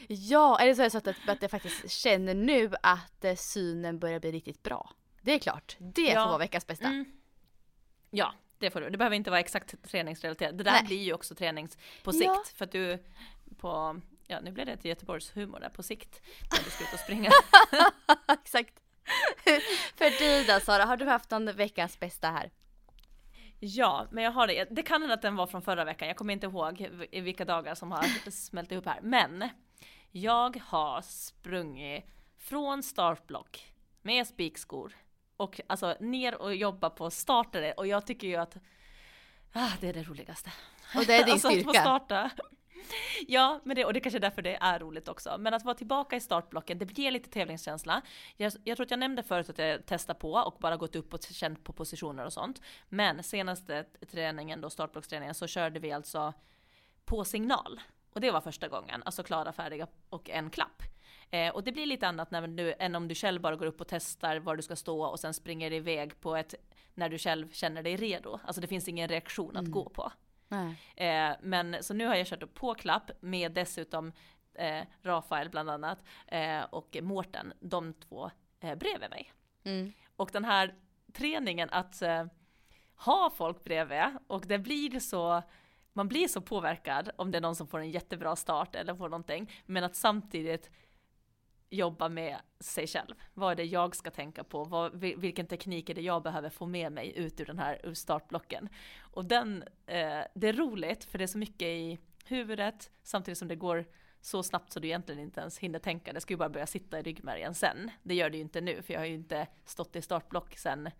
[0.08, 3.98] Ja, eller så är det så att, att jag faktiskt känner nu att eh, synen
[3.98, 4.90] börjar bli riktigt bra.
[5.24, 5.76] Det är klart.
[5.78, 6.22] Det Ja.
[6.22, 6.86] får vara veckans bästa.
[6.86, 7.04] Mm.
[8.10, 8.90] Ja, det får du.
[8.90, 10.58] Det behöver inte vara exakt träningsrelaterat.
[10.58, 10.84] Det där Nej.
[10.84, 12.24] blir ju också tränings på sikt.
[12.24, 12.44] Ja.
[12.54, 13.04] För att du
[13.58, 16.20] på, ja nu blev det till Göteborgs humor där på sikt.
[16.52, 17.30] När du ska ut och springa.
[18.42, 18.74] Exakt.
[19.96, 22.50] för dig då Sara, har du haft någon veckans bästa här?
[23.60, 24.64] Ja, men jag har det.
[24.70, 26.08] Det kan hända att den var från förra veckan.
[26.08, 29.00] Jag kommer inte ihåg vilka dagar som har smält ihop här.
[29.02, 29.48] Men
[30.10, 32.04] jag har sprungit
[32.38, 33.72] från startblock
[34.02, 34.92] med spikskor
[35.36, 38.56] och alltså ner och jobba på startare och jag tycker ju att
[39.52, 40.52] ah, det är det roligaste.
[40.94, 41.80] Och det är din alltså att få styrka.
[41.80, 42.30] starta.
[43.28, 45.36] Ja, men det, och det kanske är därför det är roligt också.
[45.38, 48.02] Men att vara tillbaka i startblocken, det ger lite tävlingskänsla.
[48.36, 51.14] Jag, jag tror att jag nämnde förut att jag testar på och bara gått upp
[51.14, 52.60] och känt på positioner och sånt.
[52.88, 56.32] Men senaste träningen då, startblocksträningen, så körde vi alltså
[57.04, 57.80] på signal.
[58.12, 60.82] Och det var första gången, alltså klara, färdiga och en klapp.
[61.30, 63.80] Eh, och det blir lite annat när du, än om du själv bara går upp
[63.80, 66.54] och testar var du ska stå och sen springer iväg på ett,
[66.94, 68.40] när du själv känner dig redo.
[68.44, 70.12] Alltså det finns ingen reaktion att gå på.
[70.96, 74.12] Eh, men så nu har jag kört på klapp med dessutom
[74.54, 79.32] eh, Rafael bland annat eh, och Mårten, de två eh, bredvid mig.
[79.64, 79.92] Mm.
[80.16, 80.74] Och den här
[81.12, 82.26] träningen att eh,
[82.96, 85.42] ha folk bredvid och det blir så
[85.96, 89.08] man blir så påverkad om det är någon som får en jättebra start eller får
[89.08, 90.70] någonting, men att samtidigt
[91.70, 93.14] jobba med sig själv.
[93.34, 94.64] Vad är det jag ska tänka på?
[94.64, 97.80] Vad, vil- vilken teknik är det jag behöver få med mig ut ur den här
[97.84, 98.68] ur startblocken?
[99.00, 103.48] Och den, eh, det är roligt för det är så mycket i huvudet samtidigt som
[103.48, 103.84] det går
[104.20, 106.12] så snabbt så du egentligen inte ens hinner tänka.
[106.12, 107.90] Det ska ju bara börja sitta i ryggmärgen sen.
[108.02, 110.90] Det gör det ju inte nu för jag har ju inte stått i startblock sen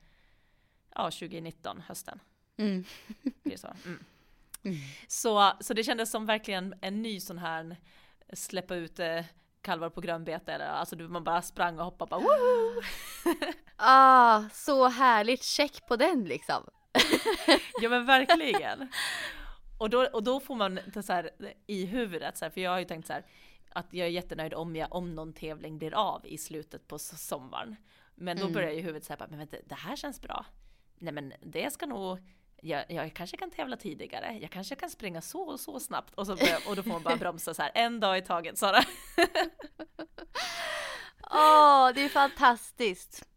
[0.95, 2.21] ja, 2019, hösten.
[2.57, 2.85] Mm.
[3.43, 3.69] Det är så.
[3.87, 4.05] Mm.
[4.63, 4.77] Mm.
[5.09, 7.77] Så, så det kändes som verkligen en ny sån här
[8.33, 9.25] släppa ut eh,
[9.65, 12.83] kalvar på grönbete eller alltså man bara sprang och hoppade bara woho!
[13.77, 15.43] Ah, så härligt.
[15.45, 16.65] Check på den liksom.
[17.81, 18.89] Ja men verkligen.
[19.79, 21.31] Och då, och då får man så här,
[21.67, 23.25] i huvudet, så här, för jag har ju tänkt så här
[23.71, 27.77] att jag är jättenöjd om, jag, om någon tävling blir av i slutet på sommaren.
[28.15, 28.53] Men då Mm.
[28.55, 30.47] börjar ju huvudet säga, men vänta, det här känns bra.
[30.99, 32.19] Nej men det ska nog,
[32.63, 36.15] jag, jag kanske kan tävla tidigare, jag kanske kan springa så och så snabbt.
[36.15, 38.59] Och, så börjar, och då får man bara bromsa så här, en dag i taget
[38.59, 38.79] Sara.
[41.31, 43.29] Åh, det är fantastiskt.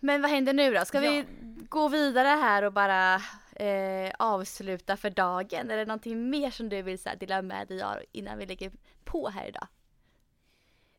[0.00, 0.84] Men vad händer nu då?
[0.84, 1.24] Ska vi Ja.
[1.68, 3.14] gå vidare här och bara
[3.56, 5.70] eh, avsluta för dagen?
[5.70, 8.46] Är det någonting mer som du vill så här, dela med dig av innan vi
[8.46, 8.72] lägger
[9.04, 9.66] på här idag?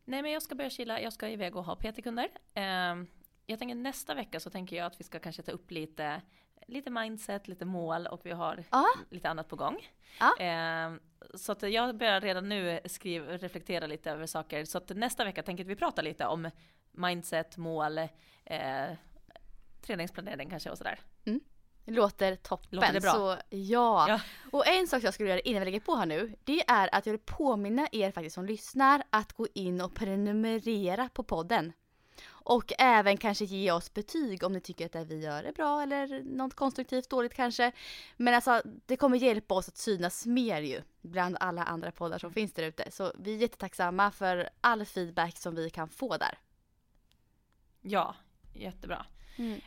[0.05, 2.27] Nej men jag ska börja chilla, jag ska iväg och ha PT-kunder.
[2.53, 3.07] Ehm,
[3.45, 6.21] jag tänker nästa vecka så tänker jag att vi ska kanske ta upp lite,
[6.67, 8.85] lite mindset, lite mål och vi har Ja.
[9.09, 9.77] lite annat på gång.
[10.19, 10.35] Ja.
[10.39, 10.99] Ehm,
[11.33, 14.65] så att jag börjar redan nu skriva, reflektera lite över saker.
[14.65, 16.49] Så att nästa vecka tänker vi pratar lite om
[16.91, 17.97] mindset, mål,
[18.45, 18.89] eh,
[19.81, 20.99] träningsplanering kanske och sådär.
[21.85, 22.69] Det låter toppen.
[22.71, 23.11] Låter det bra?
[23.11, 24.05] Så, ja.
[24.09, 24.19] Ja.
[24.51, 27.05] Och en sak jag skulle göra innan vi lägger på här nu, det är att
[27.05, 31.73] jag vill påminna er faktiskt som lyssnar att gå in och prenumerera på podden.
[32.43, 35.81] Och även kanske ge oss betyg om ni tycker att det vi gör är bra
[35.81, 37.71] eller något konstruktivt dåligt kanske.
[38.17, 42.33] Men alltså det kommer hjälpa oss att synas mer ju bland alla andra poddar som
[42.33, 42.91] finns där ute.
[42.91, 46.37] Så vi är jättetacksamma för all feedback som vi kan få där.
[47.81, 48.15] Ja,
[48.53, 49.05] jättebra.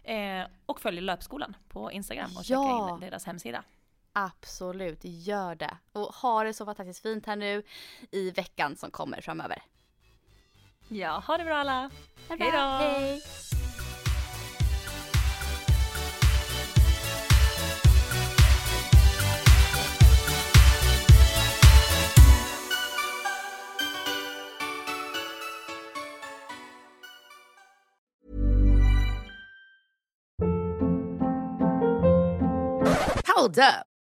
[0.03, 2.89] Eh, och följ Löpskolan på Instagram och Ja.
[2.89, 3.65] checka in deras hemsida.
[4.13, 5.79] Absolut, gör det.
[5.93, 7.63] Och ha det så fantastiskt fint här nu
[8.11, 9.63] i veckan som kommer framöver.
[10.89, 11.91] Ja, ha det bra alla!
[12.29, 13.21] Hej Hej då!
[33.35, 33.96] Hold up.